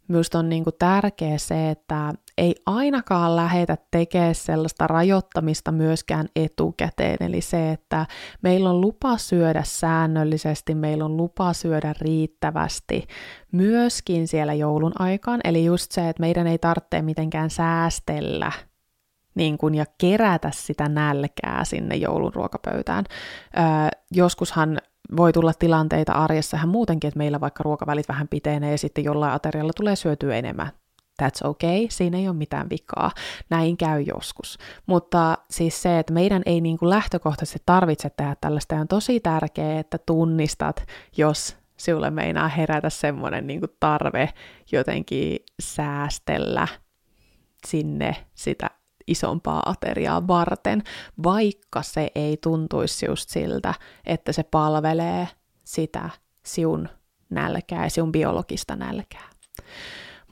Minusta 0.08 0.38
on 0.38 0.48
niin 0.48 0.64
kuin 0.64 0.74
tärkeä 0.78 1.38
se, 1.38 1.70
että 1.70 2.12
ei 2.38 2.54
ainakaan 2.66 3.36
lähetä 3.36 3.76
tekemään 3.90 4.34
sellaista 4.34 4.86
rajoittamista 4.86 5.72
myöskään 5.72 6.28
etukäteen. 6.36 7.16
Eli 7.20 7.40
se, 7.40 7.72
että 7.72 8.06
meillä 8.42 8.70
on 8.70 8.80
lupa 8.80 9.18
syödä 9.18 9.62
säännöllisesti, 9.64 10.74
meillä 10.74 11.04
on 11.04 11.16
lupa 11.16 11.52
syödä 11.52 11.94
riittävästi 12.00 13.06
myöskin 13.52 14.28
siellä 14.28 14.54
joulun 14.54 14.92
aikaan. 14.98 15.40
Eli 15.44 15.64
just 15.64 15.92
se, 15.92 16.08
että 16.08 16.20
meidän 16.20 16.46
ei 16.46 16.58
tarvitse 16.58 17.02
mitenkään 17.02 17.50
säästellä 17.50 18.52
niin 19.34 19.58
kuin, 19.58 19.74
ja 19.74 19.84
kerätä 19.98 20.50
sitä 20.54 20.88
nälkää 20.88 21.64
sinne 21.64 21.96
joulun 21.96 22.34
ruokapöytään. 22.34 23.04
Öö, 23.58 23.64
joskushan 24.10 24.78
voi 25.16 25.32
tulla 25.32 25.52
tilanteita 25.58 26.12
arjessa 26.12 26.66
muutenkin, 26.66 27.08
että 27.08 27.18
meillä 27.18 27.40
vaikka 27.40 27.62
ruokavälit 27.62 28.08
vähän 28.08 28.28
pitenee 28.28 28.70
ja 28.70 28.78
sitten 28.78 29.04
jollain 29.04 29.34
aterialla 29.34 29.72
tulee 29.76 29.96
syötyä 29.96 30.36
enemmän. 30.36 30.81
That's 31.22 31.48
okay, 31.48 31.86
siinä 31.90 32.18
ei 32.18 32.28
ole 32.28 32.36
mitään 32.36 32.70
vikaa. 32.70 33.10
Näin 33.50 33.76
käy 33.76 34.00
joskus. 34.00 34.58
Mutta 34.86 35.38
siis 35.50 35.82
se, 35.82 35.98
että 35.98 36.12
meidän 36.12 36.42
ei 36.46 36.60
niin 36.60 36.78
kuin 36.78 36.90
lähtökohtaisesti 36.90 37.62
tarvitse 37.66 38.10
tehdä 38.10 38.36
tällaista, 38.40 38.76
on 38.76 38.88
tosi 38.88 39.20
tärkeää, 39.20 39.80
että 39.80 39.98
tunnistat, 39.98 40.86
jos 41.16 41.56
sinulle 41.76 42.10
meinaa 42.10 42.48
herätä 42.48 42.90
semmoinen 42.90 43.46
niin 43.46 43.60
tarve 43.80 44.28
jotenkin 44.72 45.38
säästellä 45.62 46.68
sinne 47.66 48.16
sitä 48.34 48.70
isompaa 49.06 49.62
ateriaa 49.66 50.26
varten, 50.26 50.82
vaikka 51.22 51.82
se 51.82 52.10
ei 52.14 52.36
tuntuisi 52.36 53.06
just 53.06 53.28
siltä, 53.28 53.74
että 54.06 54.32
se 54.32 54.42
palvelee 54.42 55.28
sitä 55.64 56.10
siun 56.46 56.88
nälkää 57.30 57.84
ja 57.84 57.90
siun 57.90 58.12
biologista 58.12 58.76
nälkää. 58.76 59.28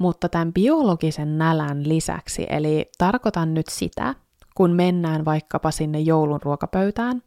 Mutta 0.00 0.28
tämän 0.28 0.52
biologisen 0.52 1.38
nälän 1.38 1.88
lisäksi, 1.88 2.46
eli 2.50 2.90
tarkoitan 2.98 3.54
nyt 3.54 3.66
sitä, 3.70 4.14
kun 4.54 4.70
mennään 4.70 5.24
vaikkapa 5.24 5.70
sinne 5.70 6.00
joulun 6.00 6.42
ruokapöytään, 6.42 7.22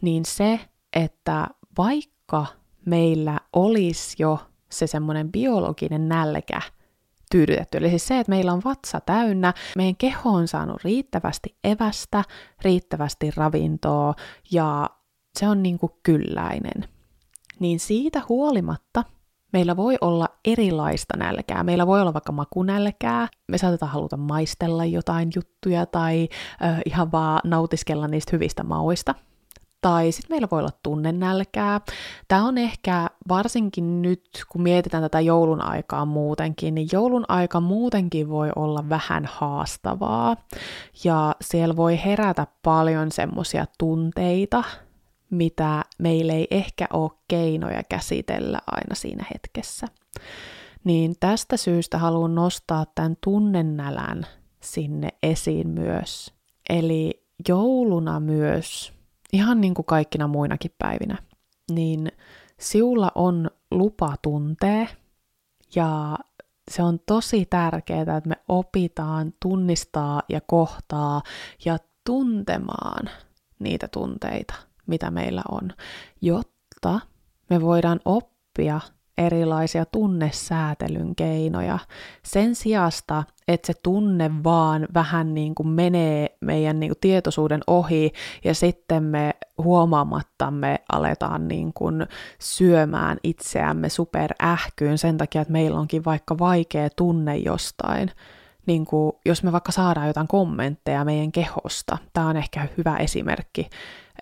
niin 0.00 0.24
se, 0.24 0.60
että 0.92 1.46
vaikka 1.78 2.46
meillä 2.86 3.40
olisi 3.52 4.16
jo 4.18 4.38
se 4.70 4.86
semmoinen 4.86 5.32
biologinen 5.32 6.08
nälkä 6.08 6.60
tyydytetty. 7.30 7.78
Eli 7.78 7.88
siis 7.88 8.06
se, 8.06 8.18
että 8.18 8.30
meillä 8.30 8.52
on 8.52 8.62
vatsa 8.64 9.00
täynnä, 9.00 9.54
meidän 9.76 9.96
keho 9.96 10.30
on 10.30 10.48
saanut 10.48 10.84
riittävästi 10.84 11.56
evästä, 11.64 12.24
riittävästi 12.62 13.30
ravintoa 13.36 14.14
ja 14.50 14.90
se 15.38 15.48
on 15.48 15.62
niin 15.62 15.78
kuin 15.78 15.92
kylläinen. 16.02 16.88
Niin 17.58 17.80
siitä 17.80 18.22
huolimatta 18.28 19.04
meillä 19.52 19.76
voi 19.76 19.96
olla 20.00 20.28
erilaista 20.44 21.16
nälkää. 21.16 21.64
Meillä 21.64 21.86
voi 21.86 22.00
olla 22.00 22.14
vaikka 22.14 22.32
makunälkää, 22.32 23.28
me 23.48 23.58
saatetaan 23.58 23.92
haluta 23.92 24.16
maistella 24.16 24.84
jotain 24.84 25.30
juttuja 25.34 25.86
tai 25.86 26.28
äh, 26.64 26.80
ihan 26.86 27.12
vaan 27.12 27.40
nautiskella 27.44 28.08
niistä 28.08 28.30
hyvistä 28.32 28.62
mauista– 28.62 29.14
tai 29.80 30.12
sitten 30.12 30.34
meillä 30.34 30.48
voi 30.50 30.60
olla 30.60 30.78
tunnennälkää. 30.82 31.80
Tämä 32.28 32.44
on 32.44 32.58
ehkä 32.58 33.06
varsinkin 33.28 34.02
nyt, 34.02 34.22
kun 34.48 34.62
mietitään 34.62 35.02
tätä 35.02 35.20
joulun 35.20 35.62
aikaa 35.64 36.04
muutenkin, 36.04 36.74
niin 36.74 36.88
joulun 36.92 37.24
aika 37.28 37.60
muutenkin 37.60 38.28
voi 38.28 38.50
olla 38.56 38.88
vähän 38.88 39.28
haastavaa. 39.32 40.36
Ja 41.04 41.34
siellä 41.40 41.76
voi 41.76 42.00
herätä 42.04 42.46
paljon 42.62 43.12
semmoisia 43.12 43.66
tunteita, 43.78 44.64
mitä 45.30 45.84
meillä 45.98 46.32
ei 46.32 46.46
ehkä 46.50 46.86
ole 46.92 47.10
keinoja 47.28 47.82
käsitellä 47.88 48.58
aina 48.66 48.94
siinä 48.94 49.24
hetkessä. 49.34 49.86
Niin 50.84 51.14
tästä 51.20 51.56
syystä 51.56 51.98
haluan 51.98 52.34
nostaa 52.34 52.86
tämän 52.94 53.16
tunnennälän 53.24 54.26
sinne 54.60 55.08
esiin 55.22 55.68
myös. 55.68 56.34
Eli 56.70 57.26
jouluna 57.48 58.20
myös 58.20 58.92
ihan 59.32 59.60
niin 59.60 59.74
kuin 59.74 59.86
kaikkina 59.86 60.28
muinakin 60.28 60.74
päivinä, 60.78 61.18
niin 61.70 62.12
siulla 62.60 63.12
on 63.14 63.50
lupa 63.70 64.14
tuntee 64.22 64.88
ja 65.74 66.18
se 66.70 66.82
on 66.82 67.00
tosi 67.06 67.46
tärkeää, 67.46 68.00
että 68.16 68.28
me 68.28 68.36
opitaan 68.48 69.32
tunnistaa 69.42 70.22
ja 70.28 70.40
kohtaa 70.40 71.22
ja 71.64 71.78
tuntemaan 72.06 73.10
niitä 73.58 73.88
tunteita, 73.88 74.54
mitä 74.86 75.10
meillä 75.10 75.42
on, 75.50 75.72
jotta 76.20 77.00
me 77.50 77.60
voidaan 77.60 78.00
oppia 78.04 78.80
erilaisia 79.20 79.84
tunnesäätelyn 79.84 81.16
keinoja 81.16 81.78
sen 82.22 82.54
sijasta, 82.54 83.24
että 83.48 83.66
se 83.66 83.72
tunne 83.82 84.30
vaan 84.44 84.88
vähän 84.94 85.34
niin 85.34 85.54
kuin 85.54 85.68
menee 85.68 86.36
meidän 86.40 86.80
niin 86.80 86.90
kuin 86.90 87.00
tietoisuuden 87.00 87.60
ohi 87.66 88.12
ja 88.44 88.54
sitten 88.54 89.02
me 89.02 89.34
huomaamattamme 89.58 90.78
aletaan 90.92 91.48
niin 91.48 91.72
kuin 91.72 92.06
syömään 92.38 93.18
itseämme 93.22 93.88
superähkyyn 93.88 94.98
sen 94.98 95.18
takia, 95.18 95.42
että 95.42 95.52
meillä 95.52 95.78
onkin 95.78 96.04
vaikka 96.04 96.38
vaikea 96.38 96.90
tunne 96.96 97.36
jostain. 97.36 98.10
Niin 98.66 98.84
kuin, 98.84 99.12
jos 99.26 99.42
me 99.42 99.52
vaikka 99.52 99.72
saadaan 99.72 100.06
jotain 100.06 100.28
kommentteja 100.28 101.04
meidän 101.04 101.32
kehosta, 101.32 101.98
tämä 102.12 102.28
on 102.28 102.36
ehkä 102.36 102.68
hyvä 102.78 102.96
esimerkki, 102.96 103.70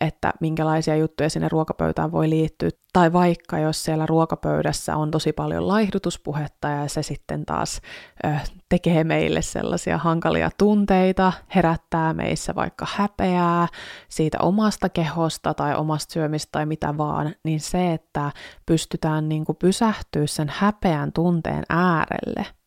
että 0.00 0.32
minkälaisia 0.40 0.96
juttuja 0.96 1.30
sinne 1.30 1.48
ruokapöytään 1.48 2.12
voi 2.12 2.30
liittyä. 2.30 2.70
Tai 2.92 3.12
vaikka 3.12 3.58
jos 3.58 3.84
siellä 3.84 4.06
ruokapöydässä 4.06 4.96
on 4.96 5.10
tosi 5.10 5.32
paljon 5.32 5.68
laihdutuspuhetta 5.68 6.68
ja 6.68 6.88
se 6.88 7.02
sitten 7.02 7.46
taas 7.46 7.80
ö, 8.24 8.28
tekee 8.68 9.04
meille 9.04 9.42
sellaisia 9.42 9.98
hankalia 9.98 10.50
tunteita, 10.58 11.32
herättää 11.54 12.14
meissä 12.14 12.54
vaikka 12.54 12.86
häpeää 12.90 13.68
siitä 14.08 14.38
omasta 14.40 14.88
kehosta 14.88 15.54
tai 15.54 15.74
omasta 15.76 16.12
syömistä 16.12 16.48
tai 16.52 16.66
mitä 16.66 16.96
vaan, 16.98 17.34
niin 17.44 17.60
se, 17.60 17.92
että 17.92 18.32
pystytään 18.66 19.28
niin 19.28 19.44
kuin 19.44 19.56
pysähtyä 19.56 20.26
sen 20.26 20.52
häpeän 20.54 21.12
tunteen 21.12 21.64
äärelle, 21.68 22.57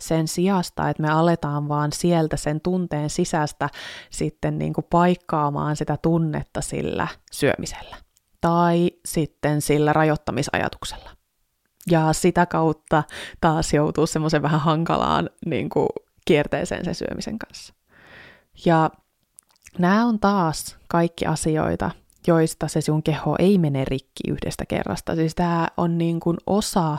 sen 0.00 0.28
sijasta, 0.28 0.88
että 0.88 1.02
me 1.02 1.10
aletaan 1.10 1.68
vaan 1.68 1.92
sieltä 1.92 2.36
sen 2.36 2.60
tunteen 2.60 3.10
sisästä 3.10 3.68
sitten 4.10 4.58
niin 4.58 4.72
kuin 4.72 4.86
paikkaamaan 4.90 5.76
sitä 5.76 5.96
tunnetta 6.02 6.60
sillä 6.60 7.08
syömisellä 7.32 7.96
tai 8.40 8.90
sitten 9.04 9.60
sillä 9.60 9.92
rajoittamisajatuksella. 9.92 11.10
Ja 11.90 12.12
sitä 12.12 12.46
kautta 12.46 13.02
taas 13.40 13.74
joutuu 13.74 14.06
semmoisen 14.06 14.42
vähän 14.42 14.60
hankalaan 14.60 15.30
niin 15.46 15.68
kuin 15.68 15.88
kierteeseen 16.24 16.84
sen 16.84 16.94
syömisen 16.94 17.38
kanssa. 17.38 17.74
Ja 18.64 18.90
nämä 19.78 20.06
on 20.06 20.20
taas 20.20 20.76
kaikki 20.88 21.26
asioita, 21.26 21.90
joista 22.26 22.68
se 22.68 22.80
sun 22.80 23.02
keho 23.02 23.36
ei 23.38 23.58
mene 23.58 23.84
rikki 23.84 24.22
yhdestä 24.28 24.66
kerrasta. 24.66 25.14
Siis 25.14 25.34
tämä 25.34 25.68
on 25.76 25.98
niin 25.98 26.20
kuin 26.20 26.36
osa 26.46 26.98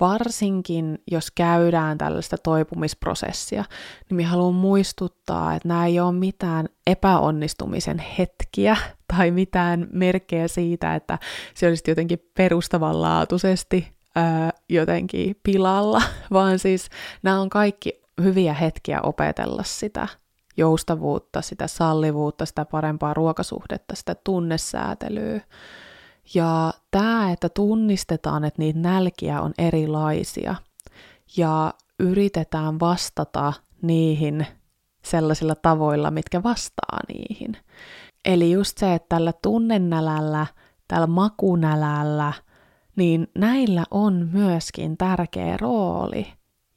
varsinkin 0.00 0.98
jos 1.10 1.30
käydään 1.30 1.98
tällaista 1.98 2.38
toipumisprosessia, 2.38 3.64
niin 4.10 4.16
minä 4.16 4.28
haluan 4.28 4.54
muistuttaa, 4.54 5.54
että 5.54 5.68
nämä 5.68 5.86
ei 5.86 6.00
ole 6.00 6.12
mitään 6.12 6.68
epäonnistumisen 6.86 7.98
hetkiä 7.98 8.76
tai 9.16 9.30
mitään 9.30 9.86
merkkejä 9.92 10.48
siitä, 10.48 10.94
että 10.94 11.18
se 11.54 11.68
olisi 11.68 11.90
jotenkin 11.90 12.18
perustavanlaatuisesti 12.36 13.88
ää, 14.16 14.50
jotenkin 14.68 15.36
pilalla, 15.42 16.02
vaan 16.32 16.58
siis 16.58 16.88
nämä 17.22 17.40
on 17.40 17.48
kaikki 17.50 18.02
hyviä 18.22 18.54
hetkiä 18.54 19.00
opetella 19.02 19.62
sitä 19.62 20.08
joustavuutta, 20.56 21.42
sitä 21.42 21.66
sallivuutta, 21.66 22.46
sitä 22.46 22.64
parempaa 22.64 23.14
ruokasuhdetta, 23.14 23.94
sitä 23.94 24.14
tunnesäätelyä, 24.14 25.40
ja 26.34 26.72
tämä, 26.90 27.32
että 27.32 27.48
tunnistetaan, 27.48 28.44
että 28.44 28.62
niitä 28.62 28.78
nälkiä 28.78 29.40
on 29.40 29.52
erilaisia 29.58 30.54
ja 31.36 31.74
yritetään 31.98 32.80
vastata 32.80 33.52
niihin 33.82 34.46
sellaisilla 35.04 35.54
tavoilla, 35.54 36.10
mitkä 36.10 36.42
vastaa 36.42 36.98
niihin. 37.08 37.56
Eli 38.24 38.50
just 38.50 38.78
se, 38.78 38.94
että 38.94 39.06
tällä 39.08 39.32
tunnenälällä, 39.42 40.46
tällä 40.88 41.06
makunälällä, 41.06 42.32
niin 42.96 43.28
näillä 43.38 43.84
on 43.90 44.28
myöskin 44.32 44.96
tärkeä 44.96 45.56
rooli 45.56 46.26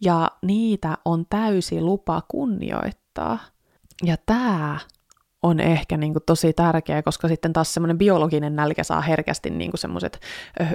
ja 0.01 0.31
niitä 0.41 0.97
on 1.05 1.25
täysi 1.29 1.81
lupa 1.81 2.21
kunnioittaa. 2.27 3.39
Ja 4.03 4.15
tämä 4.25 4.79
on 5.43 5.59
ehkä 5.59 5.97
niin 5.97 6.13
kuin 6.13 6.23
tosi 6.25 6.53
tärkeä, 6.53 7.03
koska 7.03 7.27
sitten 7.27 7.53
taas 7.53 7.73
semmoinen 7.73 7.97
biologinen 7.97 8.55
nälkä 8.55 8.83
saa 8.83 9.01
herkästi 9.01 9.49
niin 9.49 9.71
kuin 9.71 9.79
semmoiset 9.79 10.19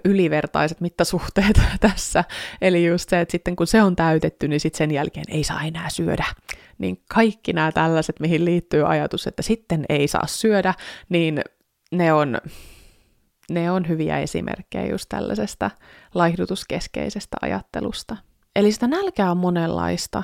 ylivertaiset 0.05 0.81
mittasuhteet 0.81 1.61
tässä. 1.81 2.24
Eli 2.61 2.87
just 2.87 3.09
se, 3.09 3.20
että 3.20 3.33
sitten 3.33 3.57
kun 3.57 3.66
se 3.66 3.83
on 3.83 3.96
täytetty, 3.96 4.48
niin 4.48 4.61
sitten 4.61 4.79
sen 4.79 4.90
jälkeen 4.90 5.26
ei 5.29 5.44
saa 5.44 5.62
enää 5.62 5.90
syödä. 5.90 6.24
Niin 6.79 7.02
kaikki 7.14 7.52
nämä 7.52 7.72
tällaiset, 7.72 8.20
mihin 8.20 8.44
liittyy 8.44 8.90
ajatus, 8.90 9.26
että 9.26 9.42
sitten 9.42 9.85
ei 9.88 10.09
saa 10.09 10.26
syödä, 10.26 10.74
niin 11.09 11.42
ne 11.92 12.12
on, 12.12 12.38
ne 13.50 13.70
on 13.70 13.88
hyviä 13.88 14.18
esimerkkejä 14.18 14.87
just 14.87 15.07
tällaisesta 15.09 15.70
laihdutuskeskeisestä 16.14 17.37
ajattelusta. 17.42 18.16
Eli 18.57 18.72
sitä 18.72 18.87
nälkää 18.87 19.31
on 19.31 19.37
monenlaista, 19.37 20.22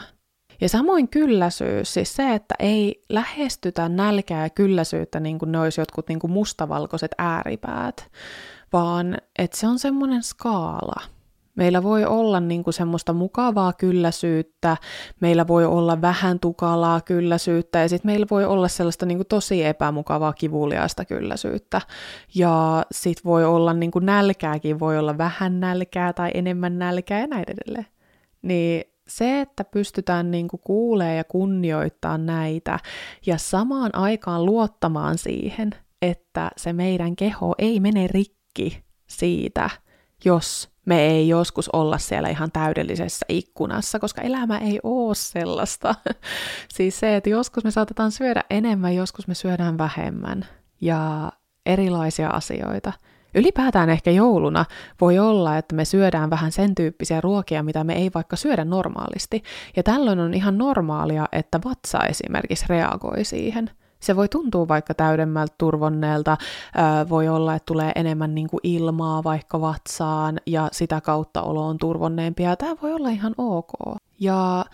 ja 0.62 0.68
samoin 0.68 1.08
kylläisyys, 1.08 1.94
siis 1.94 2.16
se, 2.16 2.34
että 2.34 2.54
ei 2.58 3.02
lähestytä 3.08 3.88
nälkää 3.88 4.42
ja 4.42 4.50
kylläisyyttä 4.50 5.20
niin 5.20 5.38
kuin 5.38 5.52
ne 5.52 5.60
olisi 5.60 5.80
jotkut 5.80 6.08
niin 6.08 6.18
kuin 6.18 6.30
mustavalkoiset 6.30 7.10
ääripäät, 7.18 8.10
vaan 8.72 9.16
että 9.38 9.56
se 9.56 9.66
on 9.66 9.78
semmoinen 9.78 10.22
skaala. 10.22 11.02
Meillä 11.54 11.82
voi 11.82 12.04
olla 12.04 12.40
niin 12.40 12.64
kuin 12.64 12.74
semmoista 12.74 13.12
mukavaa 13.12 13.72
kylläisyyttä, 13.72 14.76
meillä 15.20 15.46
voi 15.46 15.64
olla 15.64 16.00
vähän 16.00 16.40
tukalaa 16.40 17.00
kylläisyyttä 17.00 17.78
ja 17.78 17.88
sitten 17.88 18.08
meillä 18.08 18.26
voi 18.30 18.44
olla 18.44 18.68
sellaista 18.68 19.06
niin 19.06 19.18
kuin 19.18 19.28
tosi 19.28 19.64
epämukavaa 19.64 20.32
kivuliaista 20.32 21.04
kylläisyyttä. 21.04 21.80
Ja 22.34 22.86
sitten 22.92 23.24
voi 23.24 23.44
olla 23.44 23.72
niin 23.72 23.90
kuin 23.90 24.06
nälkääkin, 24.06 24.80
voi 24.80 24.98
olla 24.98 25.18
vähän 25.18 25.60
nälkää 25.60 26.12
tai 26.12 26.30
enemmän 26.34 26.78
nälkää 26.78 27.20
ja 27.20 27.26
näin 27.26 27.44
edelleen. 27.48 27.86
Niin 28.42 28.91
se, 29.16 29.40
että 29.40 29.64
pystytään 29.64 30.30
niin 30.30 30.48
kuin 30.48 30.60
kuulee 30.64 31.16
ja 31.16 31.24
kunnioittaa 31.24 32.18
näitä 32.18 32.78
ja 33.26 33.38
samaan 33.38 33.94
aikaan 33.94 34.46
luottamaan 34.46 35.18
siihen, 35.18 35.70
että 36.02 36.50
se 36.56 36.72
meidän 36.72 37.16
keho 37.16 37.54
ei 37.58 37.80
mene 37.80 38.06
rikki 38.06 38.82
siitä, 39.06 39.70
jos 40.24 40.70
me 40.86 41.00
ei 41.06 41.28
joskus 41.28 41.68
olla 41.68 41.98
siellä 41.98 42.28
ihan 42.28 42.52
täydellisessä 42.52 43.26
ikkunassa, 43.28 43.98
koska 43.98 44.22
elämä 44.22 44.58
ei 44.58 44.80
ole 44.82 45.14
sellaista. 45.14 45.94
siis 46.74 47.00
se, 47.00 47.16
että 47.16 47.30
joskus 47.30 47.64
me 47.64 47.70
saatetaan 47.70 48.12
syödä 48.12 48.44
enemmän, 48.50 48.94
joskus 48.94 49.28
me 49.28 49.34
syödään 49.34 49.78
vähemmän 49.78 50.46
ja 50.80 51.32
erilaisia 51.66 52.28
asioita– 52.28 52.92
Ylipäätään 53.34 53.90
ehkä 53.90 54.10
jouluna 54.10 54.64
voi 55.00 55.18
olla, 55.18 55.58
että 55.58 55.74
me 55.74 55.84
syödään 55.84 56.30
vähän 56.30 56.52
sen 56.52 56.74
tyyppisiä 56.74 57.20
ruokia, 57.20 57.62
mitä 57.62 57.84
me 57.84 57.94
ei 57.94 58.10
vaikka 58.14 58.36
syödä 58.36 58.64
normaalisti. 58.64 59.42
Ja 59.76 59.82
tällöin 59.82 60.20
on 60.20 60.34
ihan 60.34 60.58
normaalia, 60.58 61.28
että 61.32 61.60
vatsa 61.64 61.98
esimerkiksi 61.98 62.64
reagoi 62.68 63.24
siihen. 63.24 63.70
Se 64.00 64.16
voi 64.16 64.28
tuntua 64.28 64.68
vaikka 64.68 64.94
täydemmältä 64.94 65.54
turvonneelta, 65.58 66.36
voi 67.08 67.28
olla, 67.28 67.54
että 67.54 67.66
tulee 67.66 67.92
enemmän 67.94 68.34
niin 68.34 68.48
kuin 68.48 68.60
ilmaa 68.62 69.24
vaikka 69.24 69.60
vatsaan 69.60 70.40
ja 70.46 70.68
sitä 70.72 71.00
kautta 71.00 71.42
olo 71.42 71.66
on 71.66 71.78
turvonneempi 71.78 72.42
ja 72.42 72.56
tämä 72.56 72.76
voi 72.82 72.92
olla 72.92 73.08
ihan 73.08 73.34
ok. 73.38 73.70
Ja 74.20 74.64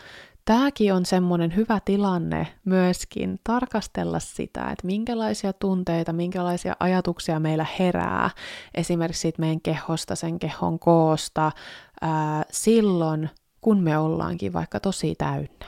Tämäkin 0.48 0.94
on 0.94 1.06
semmoinen 1.06 1.56
hyvä 1.56 1.80
tilanne 1.84 2.46
myöskin 2.64 3.40
tarkastella 3.44 4.18
sitä, 4.18 4.60
että 4.70 4.86
minkälaisia 4.86 5.52
tunteita, 5.52 6.12
minkälaisia 6.12 6.76
ajatuksia 6.80 7.40
meillä 7.40 7.66
herää 7.78 8.30
esimerkiksi 8.74 9.20
siitä 9.20 9.40
meidän 9.40 9.60
kehosta, 9.60 10.14
sen 10.14 10.38
kehon 10.38 10.78
koosta 10.78 11.52
ää, 12.00 12.44
silloin, 12.50 13.30
kun 13.60 13.80
me 13.80 13.98
ollaankin 13.98 14.52
vaikka 14.52 14.80
tosi 14.80 15.14
täynnä. 15.18 15.66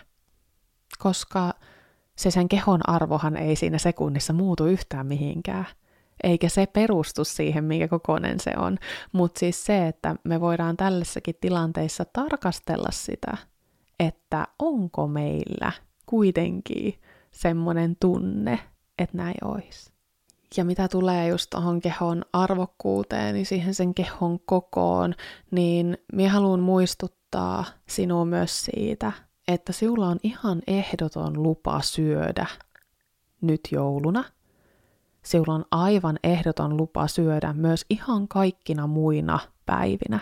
Koska 0.98 1.54
se 2.16 2.30
sen 2.30 2.48
kehon 2.48 2.88
arvohan 2.88 3.36
ei 3.36 3.56
siinä 3.56 3.78
sekunnissa 3.78 4.32
muutu 4.32 4.66
yhtään 4.66 5.06
mihinkään 5.06 5.66
eikä 6.22 6.48
se 6.48 6.66
perustu 6.66 7.24
siihen, 7.24 7.64
mikä 7.64 7.88
kokonen 7.88 8.40
se 8.40 8.52
on. 8.56 8.78
Mutta 9.12 9.38
siis 9.38 9.64
se, 9.64 9.88
että 9.88 10.16
me 10.24 10.40
voidaan 10.40 10.76
tällaisessakin 10.76 11.34
tilanteissa 11.40 12.04
tarkastella 12.04 12.88
sitä, 12.90 13.36
että 14.00 14.48
onko 14.58 15.08
meillä 15.08 15.72
kuitenkin 16.06 16.94
semmoinen 17.30 17.96
tunne, 18.00 18.60
että 18.98 19.16
näin 19.16 19.44
olisi. 19.44 19.92
Ja 20.56 20.64
mitä 20.64 20.88
tulee 20.88 21.28
just 21.28 21.50
tuohon 21.50 21.80
kehon 21.80 22.24
arvokkuuteen, 22.32 23.34
niin 23.34 23.46
siihen 23.46 23.74
sen 23.74 23.94
kehon 23.94 24.40
kokoon, 24.40 25.14
niin 25.50 25.98
minä 26.12 26.30
haluan 26.30 26.60
muistuttaa 26.60 27.64
sinua 27.88 28.24
myös 28.24 28.64
siitä, 28.64 29.12
että 29.48 29.72
sinulla 29.72 30.08
on 30.08 30.18
ihan 30.22 30.62
ehdoton 30.66 31.42
lupa 31.42 31.80
syödä 31.82 32.46
nyt 33.40 33.60
jouluna. 33.72 34.24
Sinulla 35.22 35.54
on 35.54 35.64
aivan 35.70 36.18
ehdoton 36.24 36.76
lupa 36.76 37.08
syödä 37.08 37.52
myös 37.52 37.84
ihan 37.90 38.28
kaikkina 38.28 38.86
muina 38.86 39.38
päivinä. 39.66 40.20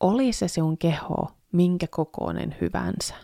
Oli 0.00 0.32
se 0.32 0.48
sinun 0.48 0.78
keho 0.78 1.37
minkä 1.52 1.86
kokoinen 1.90 2.56
hyvänsä. 2.60 3.14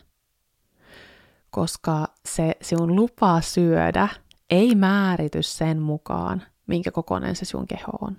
Koska 1.50 2.06
se 2.28 2.56
sinun 2.62 2.96
lupa 2.96 3.40
syödä 3.40 4.08
ei 4.50 4.74
määrity 4.74 5.42
sen 5.42 5.82
mukaan, 5.82 6.42
minkä 6.66 6.90
kokoinen 6.90 7.36
se 7.36 7.44
sinun 7.44 7.66
keho 7.66 7.92
on. 8.00 8.16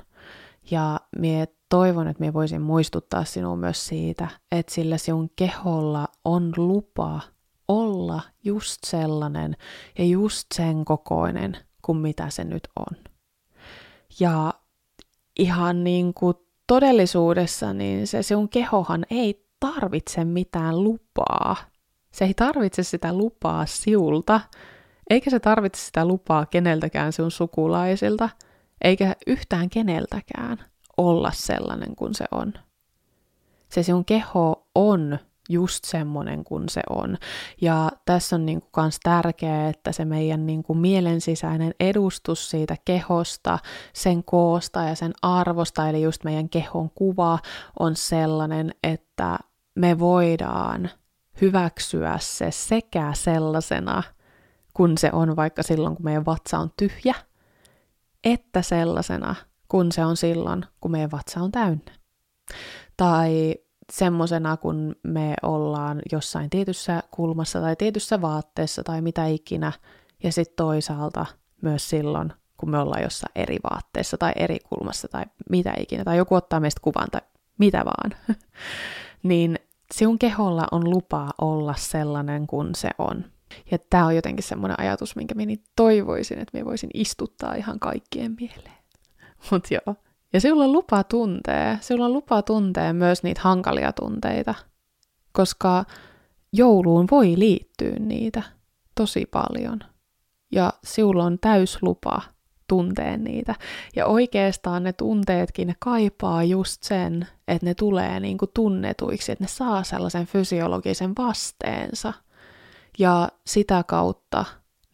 Ja 0.71 0.99
mie 1.17 1.47
toivon, 1.69 2.07
että 2.07 2.21
mie 2.21 2.33
voisin 2.33 2.61
muistuttaa 2.61 3.25
sinua 3.25 3.55
myös 3.55 3.87
siitä, 3.87 4.27
että 4.51 4.73
sillä 4.73 4.97
sinun 4.97 5.29
keholla 5.35 6.07
on 6.25 6.53
lupa 6.57 7.21
olla 7.67 8.21
just 8.43 8.79
sellainen 8.85 9.55
ja 9.97 10.05
just 10.05 10.47
sen 10.53 10.85
kokoinen 10.85 11.57
kuin 11.81 11.97
mitä 11.97 12.29
se 12.29 12.43
nyt 12.43 12.67
on. 12.79 12.97
Ja 14.19 14.53
ihan 15.39 15.83
niin 15.83 16.13
kuin 16.13 16.35
todellisuudessa, 16.67 17.73
niin 17.73 18.07
se 18.07 18.23
sinun 18.23 18.49
kehohan 18.49 19.05
ei 19.09 19.44
tarvitse 19.59 20.25
mitään 20.25 20.83
lupaa. 20.83 21.55
Se 22.11 22.25
ei 22.25 22.33
tarvitse 22.33 22.83
sitä 22.83 23.13
lupaa 23.13 23.65
siulta, 23.65 24.41
eikä 25.09 25.29
se 25.29 25.39
tarvitse 25.39 25.81
sitä 25.81 26.05
lupaa 26.05 26.45
keneltäkään 26.45 27.13
sun 27.13 27.31
sukulaisilta, 27.31 28.29
eikä 28.81 29.15
yhtään 29.27 29.69
keneltäkään 29.69 30.57
olla 30.97 31.31
sellainen 31.31 31.95
kuin 31.95 32.13
se 32.15 32.25
on. 32.31 32.53
Se 33.69 33.83
sun 33.83 34.05
keho 34.05 34.67
on 34.75 35.19
just 35.49 35.83
semmoinen 35.83 36.43
kuin 36.43 36.69
se 36.69 36.81
on. 36.89 37.17
Ja 37.61 37.91
tässä 38.05 38.35
on 38.35 38.45
niinku 38.45 38.67
kans 38.71 38.99
tärkeää, 39.03 39.69
että 39.69 39.91
se 39.91 40.05
meidän 40.05 40.45
niinku 40.45 40.73
mielen 40.73 41.21
sisäinen 41.21 41.73
edustus 41.79 42.49
siitä 42.49 42.75
kehosta, 42.85 43.59
sen 43.93 44.23
koosta 44.23 44.81
ja 44.81 44.95
sen 44.95 45.13
arvosta, 45.21 45.89
eli 45.89 46.01
just 46.01 46.23
meidän 46.23 46.49
kehon 46.49 46.89
kuva 46.89 47.39
on 47.79 47.95
sellainen, 47.95 48.75
että 48.83 49.37
me 49.75 49.99
voidaan 49.99 50.89
hyväksyä 51.41 52.17
se 52.19 52.51
sekä 52.51 53.11
sellaisena, 53.13 54.03
kun 54.73 54.97
se 54.97 55.09
on 55.13 55.35
vaikka 55.35 55.63
silloin, 55.63 55.95
kun 55.95 56.05
meidän 56.05 56.25
vatsa 56.25 56.59
on 56.59 56.71
tyhjä, 56.77 57.15
että 58.23 58.61
sellaisena, 58.61 59.35
kun 59.67 59.91
se 59.91 60.05
on 60.05 60.17
silloin, 60.17 60.65
kun 60.81 60.91
meidän 60.91 61.11
vatsa 61.11 61.39
on 61.39 61.51
täynnä. 61.51 61.91
Tai 62.97 63.55
semmosena, 63.91 64.57
kun 64.57 64.95
me 65.03 65.33
ollaan 65.43 66.01
jossain 66.11 66.49
tietyssä 66.49 67.03
kulmassa 67.11 67.61
tai 67.61 67.75
tietyssä 67.75 68.21
vaatteessa 68.21 68.83
tai 68.83 69.01
mitä 69.01 69.25
ikinä, 69.25 69.71
ja 70.23 70.31
sitten 70.31 70.55
toisaalta 70.55 71.25
myös 71.61 71.89
silloin, 71.89 72.33
kun 72.57 72.69
me 72.69 72.79
ollaan 72.79 73.03
jossain 73.03 73.31
eri 73.35 73.57
vaatteessa 73.71 74.17
tai 74.17 74.31
eri 74.35 74.59
kulmassa 74.59 75.07
tai 75.07 75.23
mitä 75.49 75.73
ikinä, 75.79 76.03
tai 76.03 76.17
joku 76.17 76.35
ottaa 76.35 76.59
meistä 76.59 76.81
kuvan 76.81 77.07
tai 77.11 77.21
mitä 77.57 77.85
vaan, 77.85 78.11
niin 79.23 79.59
sinun 79.93 80.19
keholla 80.19 80.67
on 80.71 80.89
lupa 80.89 81.29
olla 81.41 81.73
sellainen 81.77 82.47
kuin 82.47 82.75
se 82.75 82.89
on. 82.97 83.25
Ja 83.71 83.77
tämä 83.89 84.05
on 84.05 84.15
jotenkin 84.15 84.43
semmoinen 84.43 84.79
ajatus, 84.79 85.15
minkä 85.15 85.35
minä 85.35 85.55
toivoisin, 85.75 86.39
että 86.39 86.57
me 86.57 86.65
voisin 86.65 86.89
istuttaa 86.93 87.53
ihan 87.53 87.79
kaikkien 87.79 88.35
mieleen. 88.39 88.77
Mut 89.51 89.67
joo. 89.71 89.95
Ja 90.35 90.41
sinulla 90.41 90.63
on 90.63 90.71
lupa 90.71 91.03
tuntee, 91.03 91.77
sinulla 91.81 92.05
on 92.05 92.13
lupa 92.13 92.41
tuntee 92.41 92.93
myös 92.93 93.23
niitä 93.23 93.41
hankalia 93.43 93.93
tunteita, 93.93 94.55
koska 95.31 95.85
jouluun 96.53 97.07
voi 97.11 97.33
liittyä 97.37 97.95
niitä 97.99 98.43
tosi 98.95 99.25
paljon. 99.25 99.79
Ja 100.51 100.73
sinulla 100.83 101.23
on 101.23 101.39
täys 101.39 101.77
lupa 101.81 102.21
tunteen 102.67 103.23
niitä. 103.23 103.55
Ja 103.95 104.05
oikeastaan 104.05 104.83
ne 104.83 104.93
tunteetkin 104.93 105.67
ne 105.67 105.75
kaipaa 105.79 106.43
just 106.43 106.83
sen, 106.83 107.27
että 107.47 107.65
ne 107.65 107.73
tulee 107.73 108.19
niin 108.19 108.37
kuin 108.37 108.51
tunnetuiksi, 108.53 109.31
että 109.31 109.43
ne 109.43 109.47
saa 109.47 109.83
sellaisen 109.83 110.25
fysiologisen 110.25 111.13
vasteensa. 111.17 112.13
Ja 112.99 113.29
sitä 113.47 113.83
kautta 113.87 114.45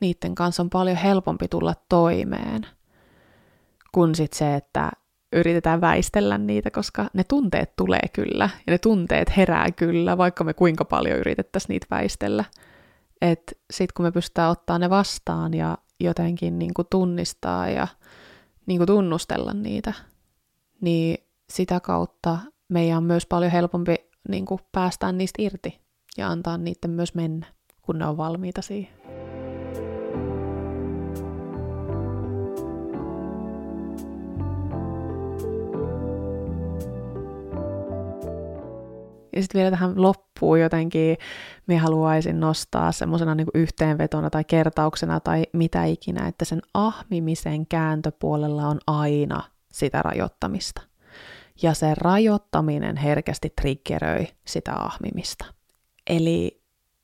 niiden 0.01 0.35
kanssa 0.35 0.63
on 0.63 0.69
paljon 0.69 0.97
helpompi 0.97 1.47
tulla 1.47 1.73
toimeen, 1.89 2.67
kuin 3.91 4.15
sit 4.15 4.33
se, 4.33 4.55
että 4.55 4.91
yritetään 5.31 5.81
väistellä 5.81 6.37
niitä, 6.37 6.71
koska 6.71 7.09
ne 7.13 7.23
tunteet 7.23 7.75
tulee 7.75 8.07
kyllä, 8.13 8.49
ja 8.67 8.71
ne 8.71 8.77
tunteet 8.77 9.37
herää 9.37 9.71
kyllä, 9.71 10.17
vaikka 10.17 10.43
me 10.43 10.53
kuinka 10.53 10.85
paljon 10.85 11.19
yritettäisiin 11.19 11.69
niitä 11.69 11.87
väistellä. 11.91 12.43
Että 13.21 13.51
sit 13.73 13.91
kun 13.91 14.05
me 14.05 14.11
pystytään 14.11 14.51
ottaa 14.51 14.79
ne 14.79 14.89
vastaan 14.89 15.53
ja 15.53 15.77
jotenkin 15.99 16.59
niin 16.59 16.73
kuin 16.73 16.87
tunnistaa 16.91 17.69
ja 17.69 17.87
niin 18.65 18.79
kuin 18.79 18.87
tunnustella 18.87 19.53
niitä, 19.53 19.93
niin 20.81 21.17
sitä 21.49 21.79
kautta 21.79 22.37
meidän 22.69 22.97
on 22.97 23.03
myös 23.03 23.25
paljon 23.25 23.51
helpompi 23.51 23.95
niin 24.29 24.45
kuin 24.45 24.59
päästään 24.71 25.17
niistä 25.17 25.41
irti 25.41 25.79
ja 26.17 26.29
antaa 26.29 26.57
niiden 26.57 26.91
myös 26.91 27.15
mennä, 27.15 27.45
kun 27.81 27.99
ne 27.99 28.05
on 28.05 28.17
valmiita 28.17 28.61
siihen. 28.61 29.40
Ja 39.35 39.41
sitten 39.41 39.59
vielä 39.59 39.71
tähän 39.71 40.01
loppuun 40.01 40.59
jotenkin 40.59 41.17
me 41.67 41.77
haluaisin 41.77 42.39
nostaa 42.39 42.91
semmoisena 42.91 43.35
niin 43.35 43.47
yhteenvetona 43.53 44.29
tai 44.29 44.43
kertauksena 44.43 45.19
tai 45.19 45.43
mitä 45.53 45.83
ikinä, 45.83 46.27
että 46.27 46.45
sen 46.45 46.61
ahmimisen 46.73 47.67
kääntöpuolella 47.67 48.67
on 48.67 48.79
aina 48.87 49.43
sitä 49.71 50.01
rajoittamista. 50.01 50.81
Ja 51.61 51.73
se 51.73 51.93
rajoittaminen 51.97 52.97
herkästi 52.97 53.53
triggeröi 53.61 54.27
sitä 54.47 54.75
ahmimista. 54.75 55.45
Eli 56.09 56.61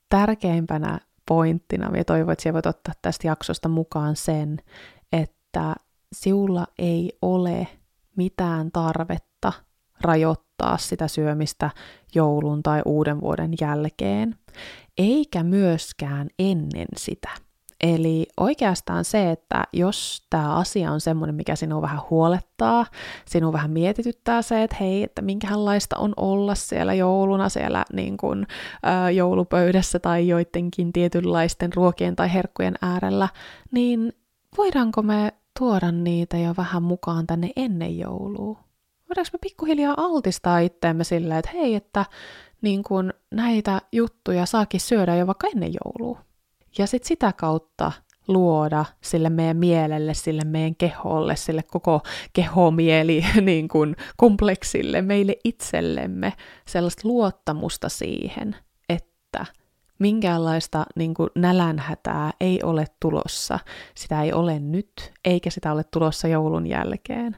tärkeimpänä 0.09 0.99
pointtina, 1.27 1.97
ja 1.97 2.05
toivon, 2.05 2.31
että 2.33 2.53
voit 2.53 2.65
ottaa 2.65 2.93
tästä 3.01 3.27
jaksosta 3.27 3.69
mukaan 3.69 4.15
sen, 4.15 4.57
että 5.11 5.75
siulla 6.13 6.67
ei 6.79 7.17
ole 7.21 7.67
mitään 8.15 8.71
tarvetta 8.71 9.53
rajoittaa 10.01 10.46
sitä 10.77 11.07
syömistä 11.07 11.69
joulun 12.15 12.63
tai 12.63 12.81
uuden 12.85 13.21
vuoden 13.21 13.51
jälkeen, 13.61 14.35
eikä 14.97 15.43
myöskään 15.43 16.27
ennen 16.39 16.87
sitä. 16.97 17.29
Eli 17.81 18.27
oikeastaan 18.37 19.05
se, 19.05 19.31
että 19.31 19.63
jos 19.73 20.25
tämä 20.29 20.55
asia 20.55 20.91
on 20.91 21.01
semmoinen, 21.01 21.35
mikä 21.35 21.55
sinua 21.55 21.81
vähän 21.81 22.01
huolettaa, 22.09 22.85
sinua 23.25 23.53
vähän 23.53 23.71
mietityttää 23.71 24.41
se, 24.41 24.63
että 24.63 24.75
hei, 24.79 25.03
että 25.03 25.21
minkälaista 25.21 25.97
on 25.97 26.13
olla 26.17 26.55
siellä 26.55 26.93
jouluna, 26.93 27.49
siellä 27.49 27.85
niin 27.93 28.17
kuin, 28.17 28.47
ä, 28.85 29.11
joulupöydässä 29.11 29.99
tai 29.99 30.27
joidenkin 30.27 30.93
tietynlaisten 30.93 31.73
ruokien 31.73 32.15
tai 32.15 32.33
herkkujen 32.33 32.75
äärellä, 32.81 33.29
niin 33.71 34.13
voidaanko 34.57 35.01
me 35.01 35.33
tuoda 35.59 35.91
niitä 35.91 36.37
jo 36.37 36.53
vähän 36.57 36.83
mukaan 36.83 37.27
tänne 37.27 37.49
ennen 37.55 37.97
joulua? 37.97 38.66
Voidaanko 39.09 39.29
me 39.33 39.39
pikkuhiljaa 39.41 39.93
altistaa 39.97 40.59
itteemme 40.59 41.03
silleen, 41.03 41.39
että 41.39 41.51
hei, 41.53 41.75
että 41.75 42.05
niin 42.61 42.83
kun 42.83 43.13
näitä 43.31 43.81
juttuja 43.91 44.45
saakin 44.45 44.79
syödä 44.79 45.15
jo 45.15 45.27
vaikka 45.27 45.47
ennen 45.47 45.71
joulua. 45.83 46.21
Ja 46.77 46.87
sitten 46.87 47.07
sitä 47.07 47.33
kautta 47.33 47.91
luoda 48.27 48.85
sille 49.01 49.29
meidän 49.29 49.57
mielelle, 49.57 50.13
sille 50.13 50.41
meidän 50.45 50.75
keholle, 50.75 51.35
sille 51.35 51.63
koko 51.63 52.01
kehomieli 52.33 53.25
niin 53.41 53.67
kuin 53.67 53.95
kompleksille, 54.17 55.01
meille 55.01 55.35
itsellemme 55.43 56.33
sellaista 56.67 57.07
luottamusta 57.07 57.89
siihen, 57.89 58.55
että 58.89 59.45
minkäänlaista 59.99 60.85
niin 60.95 61.13
kuin 61.13 61.29
nälänhätää 61.35 62.31
ei 62.39 62.63
ole 62.63 62.85
tulossa. 62.99 63.59
Sitä 63.95 64.23
ei 64.23 64.33
ole 64.33 64.59
nyt, 64.59 65.13
eikä 65.25 65.49
sitä 65.49 65.71
ole 65.71 65.83
tulossa 65.83 66.27
joulun 66.27 66.67
jälkeen. 66.67 67.35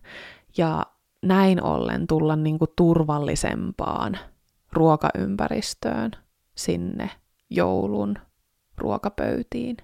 Ja 0.57 0.85
näin 1.21 1.63
ollen 1.63 2.07
tulla 2.07 2.35
niin 2.35 2.59
kuin 2.59 2.71
turvallisempaan 2.75 4.17
ruokaympäristöön 4.73 6.11
sinne 6.55 7.09
joulun 7.49 8.15
ruokapöytiin 8.77 9.77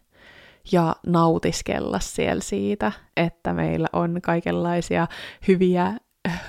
ja 0.72 0.96
nautiskella 1.08 2.00
siellä 2.00 2.44
siitä, 2.44 2.92
että 3.18 3.54
meillä 3.54 3.88
on 3.94 4.20
kaikenlaisia 4.22 5.08
hyviä 5.48 5.98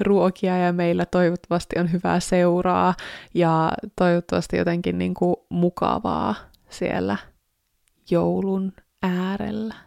ruokia 0.01 0.59
ja 0.59 0.72
meillä 0.72 1.07
toivottavasti 1.07 1.79
on 1.79 1.92
hyvää 1.92 2.20
seuraa 2.20 2.94
ja 3.35 3.72
toivottavasti 3.96 4.57
jotenkin 4.57 4.99
niin 4.99 5.14
kuin 5.14 5.37
mukavaa 5.49 6.35
siellä 6.68 7.16
joulun 8.11 8.72
äärellä. 9.03 9.86